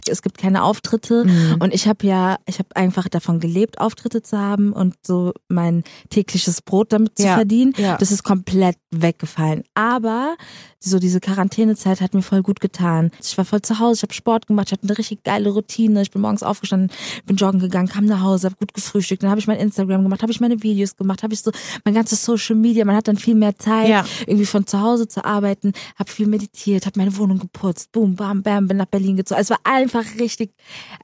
Es 0.08 0.22
gibt 0.22 0.38
keine 0.38 0.64
Auftritte 0.64 1.26
Mhm. 1.26 1.56
und 1.62 1.74
ich 1.74 1.88
habe 1.88 2.06
ja, 2.06 2.38
ich 2.46 2.60
habe 2.60 2.70
einfach 2.76 3.10
davon 3.10 3.40
gelebt, 3.40 3.80
Auftritte 3.82 4.22
zu 4.22 4.38
haben 4.40 4.72
und 4.72 4.94
so 5.06 5.34
mein 5.50 5.84
tägliches 6.10 6.62
Brot 6.62 6.94
damit 6.94 7.18
zu 7.18 7.26
Ja, 7.26 7.36
verdienen. 7.36 7.74
ja. 7.78 7.98
Das 7.98 8.12
ist 8.12 8.24
komplett 8.24 8.78
weggefallen. 8.92 9.64
Aber 9.74 10.36
so 10.80 11.00
diese 11.00 11.20
Quarantänezeit 11.20 12.02
hat 12.02 12.14
mir 12.14 12.22
voll 12.22 12.44
gut 12.44 12.60
getan. 12.60 13.10
Ich 13.24 13.36
war 13.40 13.46
voll 13.46 13.64
zu 13.64 13.80
Hause, 13.80 13.98
ich 13.98 14.04
habe 14.04 14.14
Sport 14.14 14.46
gemacht, 14.46 14.68
ich 14.68 14.74
hatte 14.74 14.84
eine 14.88 14.96
richtig 14.96 15.24
geile 15.24 15.50
Routine. 15.50 16.02
Ich 16.04 16.12
bin 16.12 16.22
morgens 16.22 16.44
aufgestanden, 16.44 16.92
bin 17.26 17.38
joggen 17.38 17.60
gegangen, 17.60 17.88
kam 17.88 18.06
nach 18.06 18.22
Hause, 18.22 18.46
habe 18.48 18.58
gut 18.58 18.74
gefrühstückt, 18.76 19.24
dann 19.24 19.32
habe 19.32 19.40
ich 19.40 19.48
mein 19.48 19.58
Instagram 19.60 20.04
gemacht, 20.04 20.22
habe 20.22 20.32
ich 20.32 20.40
meine 20.40 20.62
Videos 20.62 20.96
gemacht, 20.96 21.24
habe 21.24 21.34
ich 21.34 21.42
so 21.42 21.50
mein 21.84 21.96
ganzes 21.96 22.24
Social 22.24 22.56
Media, 22.56 22.86
man 22.86 22.96
hat 22.96 23.08
dann 23.08 23.18
viel 23.18 23.34
mehr 23.34 23.58
Zeit, 23.58 23.90
Ja. 23.90 24.06
irgendwie 24.28 24.46
von 24.46 24.68
zu 24.68 24.80
Hause 24.82 25.08
zu 25.08 25.26
arbeiten, 25.26 25.74
habe 25.98 26.12
viel 26.12 26.28
meditiert, 26.28 26.56
habe 26.74 26.92
meine 26.96 27.16
Wohnung 27.18 27.40
geputzt, 27.40 27.92
boom, 27.92 28.16
bam, 28.16 28.44
bam, 28.44 28.68
bin 28.68 28.78
nach 28.78 28.86
Berlin 28.86 29.18
gezogen. 29.18 29.42
Es 29.42 29.50
war 29.50 29.60
einfach 29.64 30.04
richtig, 30.20 30.54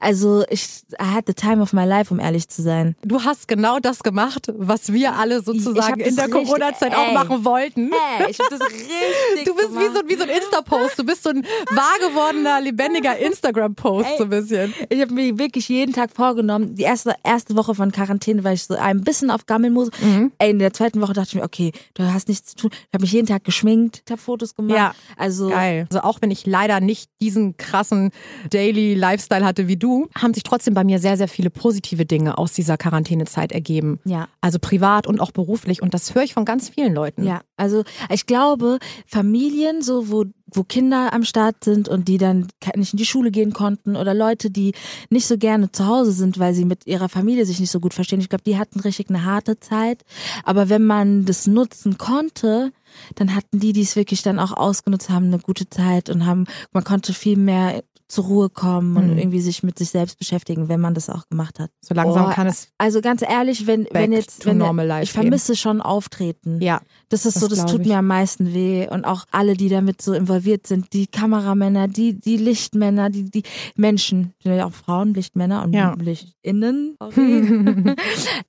also 0.00 0.44
ich 0.50 0.82
I 1.00 1.04
had 1.04 1.24
the 1.26 1.34
time 1.34 1.62
of 1.62 1.72
my 1.72 1.84
life, 1.84 2.12
um 2.12 2.20
ehrlich 2.20 2.48
zu 2.48 2.62
sein. 2.62 2.96
Du 3.02 3.22
hast 3.22 3.48
genau 3.48 3.78
das 3.78 4.02
gemacht, 4.02 4.52
was 4.56 4.92
wir 4.92 5.14
alle 5.14 5.42
sozusagen 5.42 6.00
in 6.00 6.16
der 6.16 6.28
Corona-Zeit 6.28 6.94
auch 6.94 7.08
ey. 7.08 7.14
machen 7.14 7.44
wollten. 7.44 7.90
Hey, 7.92 8.30
ich 8.30 8.38
hab 8.38 8.50
das 8.50 8.60
richtig 8.70 9.44
Du 9.44 9.54
bist 9.54 9.70
wie 9.70 9.94
so, 9.94 10.08
wie 10.08 10.16
so 10.16 10.22
ein 10.22 10.28
Insta-Post. 10.28 10.98
Du 10.98 11.04
bist 11.04 11.22
so 11.22 11.30
ein 11.30 11.44
wahr 11.70 11.98
gewordener, 12.00 12.60
lebendiger 12.60 13.16
Instagram-Post, 13.26 14.08
Ey. 14.08 14.18
so 14.18 14.24
ein 14.24 14.30
bisschen. 14.30 14.74
Ich 14.88 15.00
habe 15.00 15.12
mir 15.12 15.38
wirklich 15.38 15.68
jeden 15.68 15.92
Tag 15.92 16.10
vorgenommen, 16.12 16.74
die 16.74 16.82
erste, 16.82 17.14
erste 17.24 17.56
Woche 17.56 17.74
von 17.74 17.92
Quarantäne 17.92 18.44
war 18.44 18.52
ich 18.52 18.64
so 18.64 18.74
ein 18.74 19.02
bisschen 19.02 19.30
auf 19.30 19.46
Gammelmuse. 19.46 19.90
Mhm. 20.00 20.32
Ey, 20.38 20.50
in 20.50 20.58
der 20.58 20.72
zweiten 20.72 21.00
Woche 21.00 21.12
dachte 21.12 21.28
ich 21.30 21.34
mir, 21.36 21.44
okay, 21.44 21.72
du 21.94 22.04
hast 22.12 22.28
nichts 22.28 22.50
zu 22.50 22.56
tun. 22.56 22.70
Ich 22.72 22.94
habe 22.94 23.02
mich 23.02 23.12
jeden 23.12 23.26
Tag 23.26 23.44
geschminkt, 23.44 24.02
habe 24.10 24.20
Fotos 24.20 24.54
gemacht. 24.54 24.76
Ja. 24.76 24.94
Also 25.16 25.51
Geil. 25.54 25.86
Also 25.90 26.02
auch 26.02 26.20
wenn 26.20 26.30
ich 26.30 26.46
leider 26.46 26.80
nicht 26.80 27.10
diesen 27.20 27.56
krassen 27.56 28.10
Daily 28.50 28.94
Lifestyle 28.94 29.44
hatte 29.44 29.68
wie 29.68 29.76
du, 29.76 30.08
haben 30.16 30.34
sich 30.34 30.42
trotzdem 30.42 30.74
bei 30.74 30.84
mir 30.84 30.98
sehr, 30.98 31.16
sehr 31.16 31.28
viele 31.28 31.50
positive 31.50 32.06
Dinge 32.06 32.38
aus 32.38 32.52
dieser 32.52 32.76
Quarantänezeit 32.76 33.52
ergeben. 33.52 34.00
Ja. 34.04 34.28
Also 34.40 34.58
privat 34.58 35.06
und 35.06 35.20
auch 35.20 35.30
beruflich. 35.30 35.82
Und 35.82 35.94
das 35.94 36.14
höre 36.14 36.22
ich 36.22 36.34
von 36.34 36.44
ganz 36.44 36.68
vielen 36.68 36.94
Leuten. 36.94 37.24
Ja, 37.24 37.42
also 37.56 37.84
ich 38.10 38.26
glaube, 38.26 38.78
Familien, 39.06 39.82
so 39.82 40.10
wo, 40.10 40.24
wo 40.46 40.64
Kinder 40.64 41.12
am 41.12 41.24
Start 41.24 41.64
sind 41.64 41.88
und 41.88 42.08
die 42.08 42.18
dann 42.18 42.48
nicht 42.76 42.92
in 42.92 42.96
die 42.96 43.06
Schule 43.06 43.30
gehen 43.30 43.52
konnten 43.52 43.96
oder 43.96 44.14
Leute, 44.14 44.50
die 44.50 44.72
nicht 45.10 45.26
so 45.26 45.38
gerne 45.38 45.70
zu 45.70 45.86
Hause 45.86 46.12
sind, 46.12 46.38
weil 46.38 46.54
sie 46.54 46.64
mit 46.64 46.86
ihrer 46.86 47.08
Familie 47.08 47.46
sich 47.46 47.60
nicht 47.60 47.70
so 47.70 47.80
gut 47.80 47.94
verstehen. 47.94 48.20
Ich 48.20 48.28
glaube, 48.28 48.44
die 48.44 48.58
hatten 48.58 48.80
richtig 48.80 49.08
eine 49.08 49.24
harte 49.24 49.60
Zeit. 49.60 50.02
Aber 50.44 50.68
wenn 50.68 50.84
man 50.84 51.24
das 51.24 51.46
nutzen 51.46 51.98
konnte, 51.98 52.72
dann 53.14 53.34
hatten 53.34 53.58
die, 53.60 53.72
die 53.72 53.82
es 53.82 53.96
wirklich 53.96 54.22
dann 54.22 54.38
auch 54.38 54.52
ausgenutzt 54.52 55.10
haben, 55.10 55.26
eine 55.26 55.38
gute 55.38 55.68
Zeit 55.68 56.08
und 56.10 56.26
haben, 56.26 56.46
man 56.72 56.84
konnte 56.84 57.12
viel 57.14 57.36
mehr 57.36 57.82
zur 58.08 58.24
Ruhe 58.24 58.50
kommen 58.50 58.96
und 58.98 59.12
Mhm. 59.12 59.18
irgendwie 59.18 59.40
sich 59.40 59.62
mit 59.62 59.78
sich 59.78 59.88
selbst 59.88 60.18
beschäftigen, 60.18 60.68
wenn 60.68 60.80
man 60.80 60.92
das 60.92 61.08
auch 61.08 61.26
gemacht 61.30 61.58
hat. 61.58 61.70
So 61.80 61.94
langsam 61.94 62.26
Oh, 62.26 62.30
kann 62.34 62.46
es. 62.46 62.68
Also 62.76 63.00
ganz 63.00 63.22
ehrlich, 63.22 63.66
wenn, 63.66 63.88
wenn 63.90 64.12
jetzt, 64.12 64.44
wenn 64.44 64.60
ich 65.00 65.12
vermisse 65.12 65.56
schon 65.56 65.80
Auftreten. 65.80 66.60
Ja. 66.60 66.82
Das 67.12 67.26
ist 67.26 67.36
Das 67.36 67.40
so, 67.42 67.48
das 67.48 67.66
tut 67.66 67.82
ich. 67.82 67.88
mir 67.88 67.98
am 67.98 68.06
meisten 68.06 68.54
weh. 68.54 68.88
Und 68.88 69.04
auch 69.04 69.24
alle, 69.30 69.54
die 69.54 69.68
damit 69.68 70.00
so 70.00 70.12
involviert 70.14 70.66
sind, 70.66 70.92
die 70.94 71.06
Kameramänner, 71.06 71.86
die, 71.88 72.14
die 72.18 72.36
Lichtmänner, 72.38 73.10
die, 73.10 73.30
die 73.30 73.42
Menschen, 73.76 74.32
ja 74.42 74.64
auch 74.66 74.72
Frauen, 74.72 75.12
Lichtmänner 75.14 75.62
und 75.62 75.72
Ja. 75.74 75.94
Lichtinnen. 76.00 76.96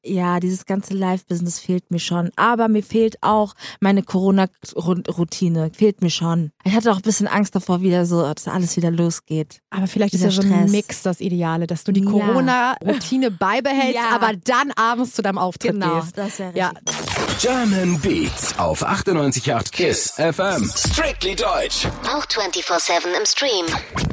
ja, 0.03 0.39
dieses 0.39 0.65
ganze 0.65 0.93
Live-Business 0.93 1.59
fehlt 1.59 1.91
mir 1.91 1.99
schon. 1.99 2.31
Aber 2.35 2.67
mir 2.67 2.83
fehlt 2.83 3.17
auch 3.21 3.53
meine 3.81 4.01
Corona-Routine. 4.03 5.71
Fehlt 5.75 6.01
mir 6.01 6.09
schon. 6.09 6.51
Ich 6.63 6.73
hatte 6.73 6.91
auch 6.91 6.97
ein 6.97 7.01
bisschen 7.01 7.27
Angst 7.27 7.55
davor, 7.55 7.81
wieder 7.81 8.05
so, 8.05 8.21
dass 8.21 8.47
alles 8.47 8.77
wieder 8.77 8.91
losgeht. 8.91 9.59
Aber 9.69 9.87
vielleicht 9.87 10.13
ist 10.13 10.21
ja 10.21 10.29
Dieser 10.29 10.43
so 10.43 10.53
ein. 10.53 10.71
Mix 10.71 11.01
das 11.01 11.19
Ideale, 11.21 11.67
dass 11.67 11.83
du 11.83 11.91
die 11.91 12.03
Ja. 12.03 12.09
Corona-Routine 12.09 13.31
beibehältst, 13.31 13.95
Ja. 13.95 14.15
aber 14.15 14.33
dann 14.35 14.71
abends 14.75 15.13
zu 15.13 15.21
deinem 15.21 15.37
Auftritt 15.37 15.79
gehst. 15.79 16.17
das 16.17 16.39
wäre 16.39 16.53
Ja, 16.57 16.71
German 17.41 17.99
Beats 17.99 18.52
auf 18.57 18.85
98.8 18.85 19.71
KISS 19.71 20.11
FM. 20.17 20.63
Strictly 20.75 21.35
Deutsch. 21.35 21.87
Auch 22.13 22.25
24-7 22.25 23.07
im 23.17 23.25
Stream. 23.25 23.65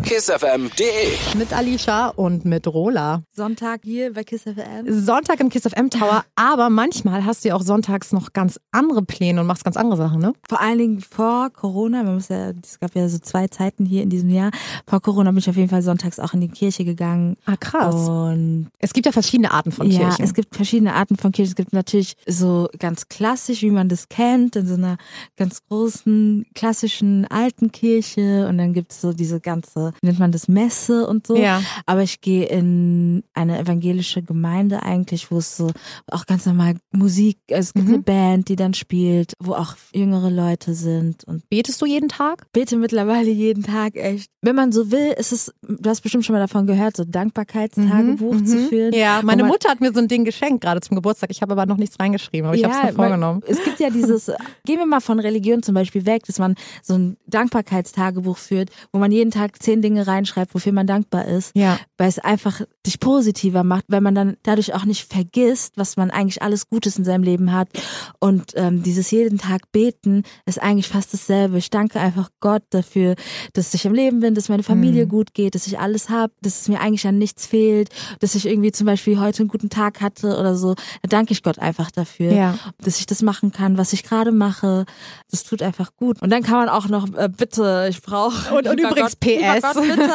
KISSFM.de. 0.03 1.37
mit 1.37 1.53
Alicia 1.53 2.09
und 2.09 2.44
mit 2.44 2.66
Rola. 2.66 3.22
Sonntag 3.33 3.81
hier 3.85 4.12
bei 4.14 4.24
Kiss 4.24 4.42
FM. 4.42 5.05
Sonntag 5.05 5.40
im 5.40 5.50
Kiss 5.50 5.62
FM 5.62 5.90
Tower, 5.90 6.24
aber 6.37 6.70
manchmal 6.70 7.24
hast 7.24 7.44
du 7.44 7.48
ja 7.50 7.55
auch 7.55 7.62
sonntags 7.62 8.12
noch 8.12 8.33
ganz 8.33 8.59
andere 8.72 9.03
Pläne 9.03 9.40
und 9.42 9.46
machst 9.46 9.64
ganz 9.64 9.76
andere 9.76 9.96
Sachen, 9.98 10.20
ne? 10.20 10.33
Vor 10.48 10.61
allen 10.61 10.79
Dingen 10.79 11.00
vor 11.00 11.50
Corona, 11.50 12.03
man 12.03 12.14
muss 12.14 12.29
ja, 12.29 12.50
es 12.62 12.81
gab 12.81 12.94
ja 12.94 13.09
so 13.09 13.18
zwei 13.18 13.46
Zeiten 13.48 13.85
hier 13.85 14.03
in 14.03 14.09
diesem 14.11 14.31
Jahr. 14.31 14.50
Vor 14.87 15.00
Corona 15.00 15.31
bin 15.31 15.38
ich 15.38 15.50
auf 15.50 15.57
jeden 15.57 15.68
Fall 15.68 15.83
sonntags 15.83 16.18
auch 16.18 16.33
in 16.33 16.40
die 16.40 16.48
Kirche 16.48 16.85
gegangen. 16.85 17.37
Ah, 17.44 17.57
krass. 17.57 17.94
Und 18.09 18.70
Es 18.79 18.92
gibt 18.92 19.07
ja 19.07 19.12
verschiedene 19.12 19.50
Arten 19.50 19.70
von 19.70 19.90
ja, 19.90 19.98
Kirchen. 20.09 20.24
es 20.24 20.35
gibt 20.35 20.55
verschiedene 20.57 20.94
Arten 20.94 21.16
von 21.16 21.31
Kirchen. 21.33 21.50
Es 21.50 21.57
gibt 21.57 21.72
natürlich 21.72 22.14
so 22.26 22.68
ganz 22.79 23.09
klassisch, 23.09 23.62
wie 23.62 23.70
man 23.70 23.88
das 23.88 24.09
kennt, 24.09 24.30
in 24.35 24.66
so 24.66 24.75
einer 24.75 24.97
ganz 25.37 25.62
großen, 25.69 26.47
klassischen 26.55 27.27
alten 27.27 27.73
Kirche. 27.73 28.47
Und 28.49 28.59
dann 28.59 28.73
gibt's 28.73 29.01
so 29.01 29.12
diese 29.12 29.40
ganze, 29.40 29.93
nennt 30.03 30.19
man 30.19 30.33
das, 30.33 30.49
Messe 30.49 31.07
und 31.07 31.27
so. 31.27 31.37
Ja. 31.37 31.62
Aber 31.87 32.03
ich 32.03 32.21
gehe 32.21 32.47
in 32.47 33.23
eine 33.35 33.59
evangelische 33.59 34.23
Gemeinde 34.23 34.83
eigentlich, 34.83 35.31
wo 35.31 35.38
es 35.38 35.57
so 35.57 35.71
auch 36.11 36.27
ganz 36.27 36.47
normal 36.47 36.75
Musik, 36.93 37.38
also 37.51 37.61
es 37.69 37.75
gibt 37.75 37.88
Mhm. 37.88 37.95
eine 37.95 38.03
Band, 38.03 38.49
die 38.49 38.57
dann 38.57 38.75
spielt, 38.75 39.35
wo 39.38 39.53
auch 39.55 39.75
jüngere 39.95 40.31
Leute 40.31 40.75
sind 40.75 41.25
und 41.25 41.49
Betest 41.51 41.81
du 41.83 41.87
jeden 41.87 42.09
Tag? 42.09 42.47
bete 42.53 42.77
mittlerweile 42.77 43.31
jeden 43.31 43.62
Tag 43.62 43.97
echt. 43.97 44.31
Wenn 44.43 44.57
man 44.57 44.73
so 44.73 44.90
will, 44.90 45.14
ist 45.19 45.33
es, 45.33 45.53
du 45.62 45.88
hast 45.90 46.01
bestimmt 46.01 46.25
schon 46.25 46.35
mal 46.35 46.40
davon 46.40 46.66
gehört, 46.66 46.97
so 46.97 47.05
Dankbarkeitstagebuch 47.05 48.43
zu 48.45 48.69
führen. 48.69 48.90
Mhm, 48.90 48.95
Ja, 48.99 49.21
wo 49.23 49.27
meine 49.27 49.43
man- 49.43 49.51
Mutter 49.53 49.69
hat 49.69 49.81
mir 49.81 49.93
so 49.93 50.01
ein 50.01 50.09
Ding 50.09 50.25
geschenkt, 50.25 50.62
gerade 50.62 50.81
zum 50.81 50.95
Geburtstag. 50.97 51.31
Ich 51.31 51.43
habe 51.43 51.53
aber 51.53 51.66
noch 51.66 51.77
nichts 51.77 51.99
reingeschrieben, 52.01 52.47
aber 52.47 52.57
ich 52.57 52.64
habe 52.64 52.75
es 52.75 52.83
mir 52.83 52.93
vorgenommen. 52.95 53.43
Es 53.47 53.62
gibt 53.62 53.81
ja 53.81 53.90
dieses, 54.21 54.37
gehen 54.65 54.79
wir 54.79 54.87
mal 54.87 55.01
von 55.01 55.19
Religion 55.21 55.63
zum 55.63 55.75
Beispiel 55.75 56.07
weg, 56.07 56.25
dass 56.27 56.39
man 56.39 56.55
so 56.83 56.95
ein 56.95 57.17
Dankbarkeitstagebuch 57.27 58.37
führt, 58.39 58.71
wo 58.93 58.99
man 58.99 59.13
jeden 59.13 59.31
Tag 59.31 59.63
zehn 59.63 59.83
Dinge 59.83 60.07
reinschreibt, 60.07 60.55
wofür 60.55 60.73
man 60.73 60.87
dankbar 60.87 61.27
ist, 61.27 61.53
Ja. 61.55 61.79
weil 61.99 62.09
es 62.09 62.19
einfach 62.19 62.61
dich 62.87 63.01
positiver 63.01 63.65
macht, 63.65 63.85
weil 63.89 64.01
man 64.01 64.15
dann 64.15 64.37
dadurch 64.43 64.75
auch 64.75 64.85
nicht 64.85 65.11
vergisst, 65.13 65.75
was 65.77 65.97
man 65.97 66.11
eigentlich 66.11 66.43
alles 66.43 66.69
Gutes 66.69 66.97
in 66.97 67.05
seinem 67.05 67.23
Leben 67.23 67.53
hat. 67.53 67.69
Und 68.19 68.53
ähm, 68.57 68.83
dieses 68.83 69.11
jeden 69.11 69.39
Tag 69.39 69.71
beten 69.73 70.23
ist 70.47 70.61
eigentlich 70.63 70.89
fast 70.89 71.13
dasselbe. 71.13 71.59
Ich 71.59 71.71
danke 71.71 72.01
einfach 72.01 72.31
Gott 72.41 72.63
dafür, 72.71 73.17
dass 73.53 73.75
ich 73.75 73.85
im 73.85 73.95
Leben 73.95 74.21
bin, 74.21 74.35
dass 74.35 74.49
meine 74.49 74.63
Familie 74.63 75.07
gut 75.07 75.35
geht, 75.35 75.55
dass 75.55 75.67
ich 75.67 75.79
alles 75.79 76.09
habe, 76.09 76.33
dass 76.41 76.63
es 76.63 76.69
mir 76.69 76.81
eigentlich 76.81 77.07
an 77.07 77.19
nichts 77.19 77.47
fehlt, 77.47 77.91
dass 78.21 78.35
ich 78.35 78.47
irgendwie 78.47 78.73
zum 78.73 78.87
Beispiel 78.87 79.19
heute 79.21 79.41
einen 79.43 79.49
guten 79.49 79.71
Tag 79.71 80.01
hatte 80.01 80.39
oder 80.39 80.57
so. 80.57 80.75
Da 81.03 81.09
danke 81.09 81.33
ich 81.33 81.43
Gott 81.43 81.59
einfach 81.59 81.91
dafür, 81.91 82.33
Ja. 82.33 82.59
dass 82.83 82.99
ich 82.99 83.07
das 83.07 83.23
machen 83.23 83.53
kann, 83.53 83.77
was 83.79 83.93
ich 83.93 84.00
gerade 84.05 84.33
mache. 84.33 84.85
Das 85.31 85.45
tut 85.45 85.63
einfach 85.63 85.95
gut. 85.97 86.21
Und 86.23 86.31
dann 86.31 86.43
kann 86.43 86.55
man 86.57 86.69
auch 86.69 86.89
noch, 86.89 87.07
äh, 87.17 87.29
bitte, 87.29 87.87
ich 87.91 88.03
brauche. 88.03 88.55
Und- 88.55 88.69
und 88.69 88.81
übrigens 88.81 89.17
PS. 89.17 89.63
Gott, 89.63 89.83
bitte. 89.83 90.11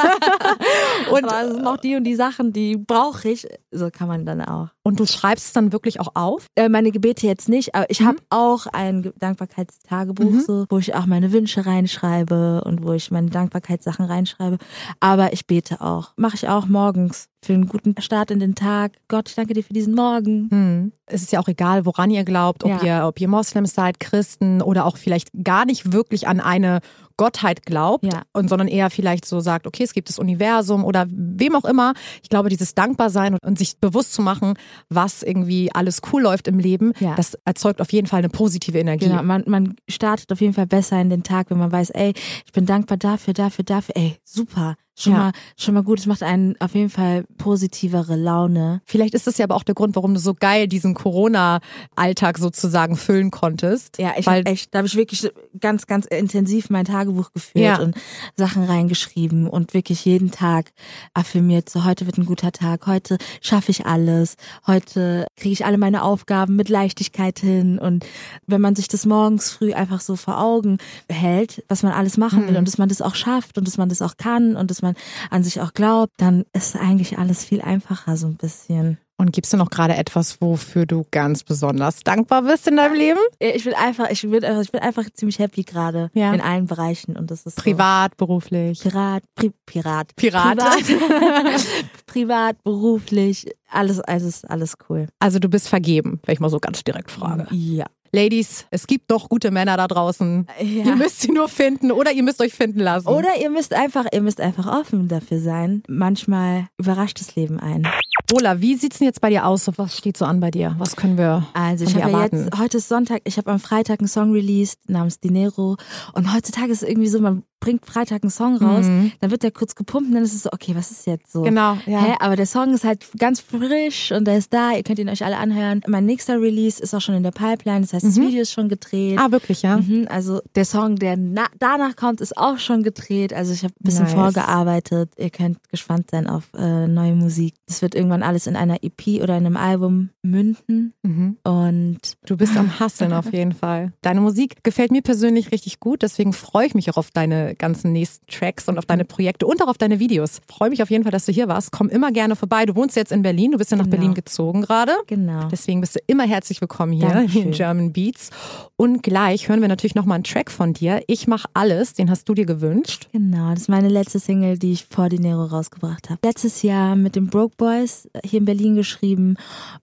Und- 1.11 1.25
es 1.31 1.47
sind 1.47 1.63
noch 1.63 1.77
die 1.77 1.95
und 1.95 2.03
die 2.03 2.15
Sachen, 2.15 2.53
die 2.53 2.77
brauche 2.77 3.29
ich. 3.29 3.47
So 3.71 3.89
kann 3.91 4.07
man 4.07 4.25
dann 4.25 4.41
auch. 4.41 4.69
Und 4.87 4.99
du 4.99 5.07
schreibst 5.07 5.47
es 5.47 5.53
dann 5.53 5.71
wirklich 5.73 5.99
auch 5.99 6.11
auf? 6.13 6.45
Äh, 6.55 6.69
meine 6.69 6.91
Gebete 6.91 7.25
jetzt 7.25 7.49
nicht, 7.49 7.73
aber 7.73 7.89
ich 7.89 8.01
Mhm. 8.01 8.05
habe 8.05 8.17
auch 8.29 8.67
ein 8.67 9.01
Ge- 9.01 9.13
Dankbarkeitstagebuch, 9.17 10.41
so, 10.45 10.65
wo 10.69 10.77
ich 10.77 10.93
auch 10.93 11.07
meine 11.07 11.31
Wünsche 11.31 11.65
reinschreibe 11.65 12.61
und 12.63 12.83
wo 12.83 12.93
ich 12.93 13.09
meine 13.11 13.29
Dankbarkeitssachen 13.31 14.05
reinschreibe. 14.05 14.57
Aber 14.99 15.33
ich 15.33 15.47
bete 15.47 15.81
auch. 15.81 16.11
Mache 16.17 16.35
ich 16.35 16.47
auch 16.47 16.67
morgens 16.67 17.27
für 17.43 17.53
einen 17.53 17.67
guten 17.67 17.99
Start 18.01 18.31
in 18.31 18.39
den 18.39 18.55
Tag. 18.55 18.93
Gott, 19.07 19.29
ich 19.29 19.35
danke 19.35 19.53
dir 19.53 19.63
für 19.63 19.73
diesen 19.73 19.93
Morgen. 19.95 20.49
Hm. 20.49 20.91
Es 21.07 21.21
ist 21.21 21.31
ja 21.31 21.39
auch 21.39 21.47
egal, 21.47 21.85
woran 21.85 22.09
ihr 22.09 22.23
glaubt, 22.23 22.63
ob, 22.63 22.69
Ja. 22.83 23.01
ihr, 23.01 23.07
ob 23.07 23.19
ihr 23.21 23.27
Moslems 23.27 23.75
seid, 23.75 23.99
Christen 23.99 24.61
oder 24.63 24.85
auch 24.85 24.97
vielleicht 24.97 25.29
gar 25.43 25.65
nicht 25.65 25.93
wirklich 25.93 26.27
an 26.27 26.39
eine 26.39 26.79
Gottheit 27.17 27.65
glaubt, 27.65 28.03
Ja. 28.11 28.23
und 28.33 28.49
sondern 28.49 28.67
eher 28.67 28.89
vielleicht 28.89 29.25
so 29.25 29.39
sagt, 29.39 29.67
okay, 29.67 29.83
es 29.83 29.93
gibt 29.93 30.09
das 30.09 30.17
Universum 30.19 30.83
oder 30.83 31.05
wem 31.07 31.55
auch 31.55 31.63
immer. 31.65 31.93
Ich 32.23 32.29
glaube, 32.29 32.49
dieses 32.49 32.73
Dankbarsein 32.73 33.33
und, 33.35 33.43
und 33.45 33.57
sich 33.59 33.77
bewusst 33.79 34.13
zu 34.13 34.21
machen, 34.23 34.55
was 34.89 35.23
irgendwie 35.23 35.71
alles 35.73 36.01
cool 36.11 36.21
läuft 36.23 36.47
im 36.47 36.59
Leben, 36.59 36.93
Ja. 36.99 37.15
das 37.15 37.35
erzeugt 37.45 37.81
auf 37.81 37.91
jeden 37.91 38.07
Fall 38.07 38.19
eine 38.19 38.29
positive 38.29 38.77
Energie. 38.77 39.07
Genau, 39.07 39.23
man, 39.23 39.43
man 39.47 39.75
startet 39.89 40.31
auf 40.31 40.41
jeden 40.41 40.53
Fall 40.53 40.67
besser 40.67 40.99
in 41.01 41.09
den 41.09 41.23
Tag, 41.23 41.49
wenn 41.49 41.57
man 41.57 41.71
weiß, 41.71 41.91
ey, 41.91 42.13
ich 42.45 42.51
bin 42.51 42.65
dankbar 42.65 42.97
dafür, 42.97 43.33
dafür, 43.33 43.63
dafür. 43.65 43.95
Ey, 43.97 44.17
super. 44.23 44.75
Schon 44.97 45.11
Ja. 45.13 45.19
mal, 45.19 45.31
schon 45.57 45.73
mal 45.73 45.83
gut. 45.83 45.99
Es 45.99 46.05
macht 46.05 46.23
einen 46.23 46.55
auf 46.61 46.73
jeden 46.73 46.89
Fall 46.89 47.25
positivere 47.37 48.15
Laune. 48.15 48.81
Vielleicht 48.85 49.13
ist 49.13 49.27
das 49.27 49.37
ja 49.37 49.43
aber 49.43 49.55
auch 49.55 49.63
der 49.63 49.75
Grund, 49.75 49.95
warum 49.97 50.13
du 50.13 50.19
so 50.21 50.33
geil 50.33 50.67
diesen 50.69 50.93
Corona-Alltag 50.93 52.37
sozusagen 52.37 52.95
füllen 52.95 53.31
konntest. 53.31 53.97
Ja, 53.97 54.13
ich 54.17 54.25
Weil- 54.25 54.47
echt, 54.47 54.73
da 54.73 54.79
habe 54.79 54.87
ich 54.87 54.95
wirklich 54.95 55.29
ganz, 55.59 55.87
ganz 55.87 56.05
intensiv 56.05 56.69
mein 56.69 56.85
Tagebuch 56.85 57.31
geführt 57.33 57.63
Ja. 57.63 57.79
und 57.81 57.95
Sachen 58.37 58.63
reingeschrieben 58.63 59.47
und 59.47 59.73
wirklich 59.73 60.05
jeden 60.05 60.31
Tag 60.31 60.71
affirmiert, 61.13 61.69
so 61.69 61.83
heute 61.83 62.05
wird 62.05 62.17
ein 62.17 62.25
guter 62.25 62.51
Tag, 62.51 62.87
heute 62.87 63.17
schaffe 63.41 63.71
ich 63.71 63.85
alles, 63.85 64.35
heute 64.67 65.27
kriege 65.35 65.53
ich 65.53 65.65
alle 65.65 65.77
meine 65.77 66.03
Aufgaben 66.03 66.55
mit 66.55 66.69
Leichtigkeit 66.69 67.39
hin 67.39 67.79
und 67.79 68.05
wenn 68.47 68.61
man 68.61 68.75
sich 68.75 68.87
das 68.87 69.05
morgens 69.05 69.51
früh 69.51 69.73
einfach 69.73 69.99
so 70.01 70.15
vor 70.15 70.39
Augen 70.39 70.77
hält, 71.09 71.63
was 71.67 71.83
man 71.83 71.91
alles 71.91 72.17
machen 72.17 72.47
will 72.47 72.57
und 72.57 72.65
dass 72.67 72.77
man 72.77 72.89
das 72.89 73.01
auch 73.01 73.15
schafft 73.15 73.57
und 73.57 73.67
dass 73.67 73.77
man 73.77 73.89
das 73.89 74.01
auch 74.01 74.17
kann 74.17 74.55
und 74.55 74.71
dass 74.71 74.81
man 74.85 74.95
an 75.29 75.43
sich 75.43 75.59
auch 75.61 75.73
glaubt, 75.73 76.13
dann 76.17 76.45
ist 76.53 76.75
eigentlich 76.75 77.17
alles 77.17 77.43
viel 77.43 77.61
einfacher 77.61 78.17
so 78.17 78.27
ein 78.27 78.35
bisschen. 78.35 78.97
Und 79.17 79.31
gibst 79.31 79.53
du 79.53 79.57
noch 79.57 79.69
gerade 79.69 79.95
etwas, 79.95 80.41
wofür 80.41 80.85
du 80.85 81.05
ganz 81.09 81.45
besonders 81.45 82.01
dankbar 82.01 82.41
bist 82.41 82.67
in 82.67 82.75
deinem 82.75 82.95
Leben? 82.95 83.19
Ich 83.39 83.63
bin 83.63 83.73
einfach, 83.73 84.09
ich 84.09 84.21
bin 84.23 84.43
einfach, 84.43 84.61
ich 84.61 84.71
bin 84.73 84.81
einfach 84.81 85.05
ziemlich 85.13 85.39
happy 85.39 85.63
gerade 85.63 86.09
Ja. 86.13 86.33
in 86.33 86.41
allen 86.41 86.65
Bereichen 86.67 87.15
und 87.15 87.31
das 87.31 87.45
ist 87.45 87.55
so. 87.55 87.61
Privat, 87.61 88.17
beruflich. 88.17 88.81
Pirat, 88.81 89.23
Pri 89.35 89.51
Pirat, 89.65 90.13
Pirat. 90.17 90.57
Privat, 90.57 91.65
privat, 92.07 92.61
beruflich, 92.63 93.47
alles, 93.69 94.01
also 94.01 94.27
ist 94.27 94.49
alles 94.49 94.75
cool. 94.89 95.07
Also 95.19 95.39
du 95.39 95.47
bist 95.47 95.69
vergeben, 95.69 96.19
wenn 96.25 96.33
ich 96.33 96.39
mal 96.41 96.49
so 96.49 96.59
ganz 96.59 96.83
direkt 96.83 97.09
frage. 97.09 97.47
Ja. 97.51 97.85
Ladies, 98.15 98.65
es 98.71 98.87
gibt 98.87 99.09
noch 99.09 99.27
gute 99.27 99.51
Männer 99.51 99.75
da 99.75 99.87
draußen. 99.87 100.47
Ja. 100.61 100.85
Ihr 100.85 100.95
müsst 100.95 101.19
sie 101.19 101.33
nur 101.33 101.49
finden 101.49 101.91
oder 101.91 102.13
ihr 102.13 102.23
müsst 102.23 102.41
euch 102.41 102.53
finden 102.53 102.79
lassen. 102.79 103.09
Oder 103.09 103.35
ihr 103.41 103.49
müsst 103.49 103.73
einfach, 103.73 104.05
ihr 104.13 104.21
müsst 104.21 104.39
einfach 104.39 104.67
offen 104.67 105.09
dafür 105.09 105.41
sein. 105.41 105.83
Manchmal 105.89 106.69
überrascht 106.77 107.19
das 107.19 107.35
Leben 107.35 107.59
einen. 107.59 107.85
Ola, 108.33 108.61
wie 108.61 108.75
sieht's 108.75 108.99
denn 108.99 109.07
jetzt 109.07 109.19
bei 109.19 109.29
dir 109.29 109.45
aus? 109.45 109.69
Was 109.75 109.97
steht 109.97 110.15
so 110.15 110.23
an 110.23 110.39
bei 110.39 110.49
dir? 110.49 110.75
Was 110.77 110.95
können 110.95 111.17
wir 111.17 111.45
Also 111.53 111.83
ich 111.83 111.95
habe 111.95 112.09
ja 112.09 112.23
jetzt, 112.23 112.57
heute 112.57 112.77
ist 112.77 112.87
Sonntag, 112.87 113.21
ich 113.25 113.37
habe 113.37 113.51
am 113.51 113.59
Freitag 113.59 113.99
einen 113.99 114.07
Song 114.07 114.31
released 114.31 114.89
namens 114.89 115.19
Dinero 115.19 115.75
und 116.13 116.33
heutzutage 116.33 116.71
ist 116.71 116.83
es 116.83 116.89
irgendwie 116.89 117.09
so, 117.09 117.19
man 117.19 117.43
bringt 117.59 117.85
Freitag 117.85 118.23
einen 118.23 118.29
Song 118.29 118.57
raus, 118.57 118.85
dann 119.19 119.31
wird 119.31 119.41
der 119.43 119.51
kurz 119.51 119.75
gepumpt 119.75 120.09
und 120.09 120.13
dann 120.15 120.23
ist 120.23 120.33
es 120.35 120.43
so, 120.43 120.49
okay, 120.51 120.75
was 120.75 120.91
ist 120.91 121.07
jetzt 121.07 121.31
so? 121.31 121.39
Mhm. 121.41 121.45
Genau, 121.45 121.77
ja. 121.85 121.99
Hä? 122.01 122.15
Aber 122.19 122.35
der 122.35 122.45
Song 122.45 122.73
ist 122.73 122.83
halt 122.83 123.05
ganz 123.17 123.39
frisch 123.39 124.11
und 124.11 124.25
der 124.25 124.37
ist 124.37 124.53
da, 124.53 124.71
ihr 124.73 124.83
könnt 124.83 124.99
ihn 124.99 125.09
euch 125.09 125.25
alle 125.25 125.37
anhören. 125.37 125.81
Mein 125.87 126.05
nächster 126.05 126.39
Release 126.39 126.81
ist 126.81 126.93
auch 126.93 127.01
schon 127.01 127.15
in 127.15 127.23
der 127.23 127.31
Pipeline, 127.31 127.81
das 127.81 127.93
heißt, 127.93 128.05
das 128.05 128.17
Video 128.17 128.41
ist 128.41 128.51
schon 128.51 128.69
gedreht. 128.69 129.17
Ah, 129.19 129.31
wirklich, 129.31 129.61
ja? 129.63 129.77
Mhm, 129.77 130.07
also 130.09 130.41
der 130.55 130.65
Song, 130.65 130.95
der 130.97 131.17
na 131.17 131.45
danach 131.59 131.95
kommt, 131.95 132.21
ist 132.21 132.37
auch 132.37 132.59
schon 132.59 132.83
gedreht. 132.83 133.33
Also 133.33 133.53
ich 133.53 133.63
habe 133.63 133.73
ein 133.73 133.83
bisschen 133.83 134.03
Nice. 134.03 134.13
vorgearbeitet. 134.13 135.11
Ihr 135.17 135.29
könnt 135.29 135.57
gespannt 135.69 136.11
sein 136.11 136.27
auf 136.27 136.43
äh, 136.57 136.87
neue 136.87 137.15
Musik. 137.15 137.55
Das 137.67 137.81
wird 137.81 137.95
irgendwann 137.95 138.23
alles 138.23 138.47
in 138.47 138.55
einer 138.55 138.83
EP 138.83 139.21
oder 139.21 139.37
in 139.37 139.45
einem 139.45 139.57
Album 139.57 140.09
münden. 140.21 140.93
Mhm. 141.03 141.37
Und 141.43 141.99
Du 142.25 142.37
bist 142.37 142.55
am 142.57 142.79
Hasseln 142.79 143.13
auf 143.13 143.31
jeden 143.31 143.53
Fall. 143.53 143.93
Deine 144.01 144.21
Musik 144.21 144.63
gefällt 144.63 144.91
mir 144.91 145.01
persönlich 145.01 145.51
richtig 145.51 145.79
gut, 145.79 146.01
deswegen 146.01 146.33
freue 146.33 146.67
ich 146.67 146.75
mich 146.75 146.89
auch 146.91 146.97
auf 146.97 147.11
deine 147.11 147.44
ganzen 147.53 147.91
nächsten 147.91 148.25
Tracks 148.27 148.67
und 148.67 148.77
auf 148.79 148.85
deine 148.85 149.05
Projekte 149.05 149.45
und 149.45 149.61
auch 149.61 149.67
auf 149.67 149.77
deine 149.77 149.99
Videos. 149.99 150.41
Freue 150.51 150.69
mich 150.71 150.81
auf 150.81 150.89
jeden 150.89 151.03
Fall, 151.03 151.11
dass 151.11 151.25
du 151.25 151.31
hier 151.31 151.47
warst. 151.47 151.71
Komm 151.71 151.89
immer 151.89 152.11
gerne 152.11 152.35
vorbei. 152.35 152.65
Du 152.65 152.75
wohnst 152.75 152.95
jetzt 152.95 153.11
in 153.11 153.21
Berlin, 153.21 153.51
du 153.51 153.57
bist 153.57 153.69
ja 153.71 153.77
nach 153.77 153.85
Genau. 153.85 153.97
Berlin 153.97 154.13
gezogen 154.15 154.61
gerade. 154.63 154.93
genau. 155.05 155.47
Deswegen 155.49 155.81
bist 155.81 155.95
du 155.95 155.99
immer 156.07 156.23
herzlich 156.23 156.59
willkommen 156.61 156.91
hier 156.93 157.09
Dankeschön. 157.09 157.43
in 157.43 157.51
German 157.51 157.93
Beats. 157.93 158.29
Und 158.77 159.03
gleich 159.03 159.47
hören 159.49 159.61
wir 159.61 159.67
natürlich 159.67 159.93
nochmal 159.95 160.15
einen 160.15 160.23
Track 160.23 160.49
von 160.49 160.73
dir. 160.73 161.01
Ich 161.07 161.27
mach 161.27 161.45
alles, 161.53 161.93
den 161.93 162.09
hast 162.09 162.27
du 162.27 162.33
dir 162.33 162.45
gewünscht. 162.45 163.07
Genau, 163.11 163.51
das 163.51 163.61
ist 163.61 163.69
meine 163.69 163.89
letzte 163.89 164.19
Single, 164.19 164.57
die 164.57 164.71
ich 164.71 164.85
vor 164.89 165.09
Dinero 165.09 165.43
rausgebracht 165.45 166.09
habe. 166.09 166.19
Letztes 166.25 166.61
Jahr 166.63 166.95
mit 166.95 167.15
den 167.15 167.27
Broke 167.27 167.55
Boys 167.57 168.07
hier 168.23 168.39
in 168.39 168.45
Berlin 168.45 168.75
geschrieben 168.75 169.35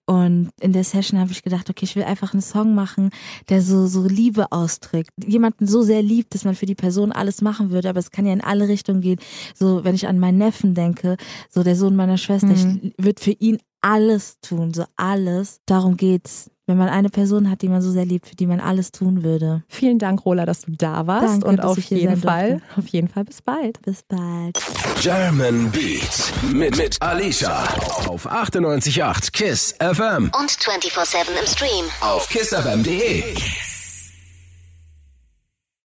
und 0.07 0.51
in 0.61 0.73
der 0.73 0.85
Session 0.85 1.19
habe 1.21 1.31
ich 1.33 1.43
gedacht, 1.43 1.69
okay, 1.71 1.85
ich 1.85 1.97
will 1.97 2.05
einfach 2.05 2.33
einen 2.33 2.43
Song 2.43 2.75
machen, 2.75 3.11
der 3.49 3.63
so 3.63 3.87
so 3.87 4.07
Liebe 4.07 4.51
ausdrückt. 4.53 5.11
Jemanden 5.25 5.67
so 5.67 5.83
sehr 5.83 6.03
liebt, 6.03 6.35
dass 6.35 6.45
man 6.45 6.55
für 6.55 6.67
die 6.67 6.75
Person 6.75 7.13
alles 7.13 7.41
machen 7.53 7.71
würde, 7.71 7.89
aber 7.91 7.99
es 7.99 8.11
kann 8.11 8.25
ja 8.27 8.33
in 8.33 8.41
alle 8.41 8.67
Richtungen 8.69 9.01
gehen. 9.03 9.19
So, 9.55 9.85
wenn 9.85 9.95
ich 9.95 10.07
an 10.09 10.19
meinen 10.19 10.39
Neffen 10.39 10.75
denke, 10.75 11.17
so 11.51 11.63
der 11.63 11.77
Sohn 11.77 11.95
meiner 11.97 12.17
Schwester, 12.19 12.51
ich 12.53 12.65
würde 12.97 13.21
für 13.21 13.33
ihn 13.33 13.59
alles 13.83 14.39
tun, 14.41 14.73
so 14.73 14.85
alles. 14.97 15.61
Darum 15.67 15.97
geht's. 15.97 16.49
Wenn 16.69 16.79
man 16.79 16.89
eine 16.89 17.09
Person 17.11 17.51
hat, 17.51 17.61
die 17.63 17.69
man 17.69 17.83
so 17.83 17.91
sehr 17.91 18.05
liebt, 18.05 18.29
für 18.29 18.37
die 18.37 18.47
man 18.47 18.61
alles 18.61 18.93
tun 18.93 19.25
würde. 19.25 19.65
Vielen 19.69 19.99
Dank, 19.99 20.25
Rola, 20.25 20.47
dass 20.47 20.61
du 20.63 20.71
da 20.71 21.09
warst. 21.09 21.27
Danke, 21.43 21.49
und 21.49 21.61
auf 21.61 21.77
jeden 21.91 22.17
Fall, 22.17 22.51
durfte. 22.61 22.79
auf 22.79 22.87
jeden 22.87 23.09
Fall 23.09 23.25
bis 23.25 23.43
bald. 23.43 23.83
Bis 23.83 24.05
bald. 24.05 24.57
German 25.01 25.71
Beat 25.73 26.33
mit, 26.53 26.77
mit 26.79 27.03
Alicia 27.03 27.65
auf 28.07 28.31
98.8 28.31 29.33
KISS 29.33 29.75
FM 29.81 30.31
Und 30.41 30.51
24-7 30.51 31.17
im 31.41 31.47
Stream. 31.49 31.85
auf 32.01 32.29
kissfm.de. 32.29 33.25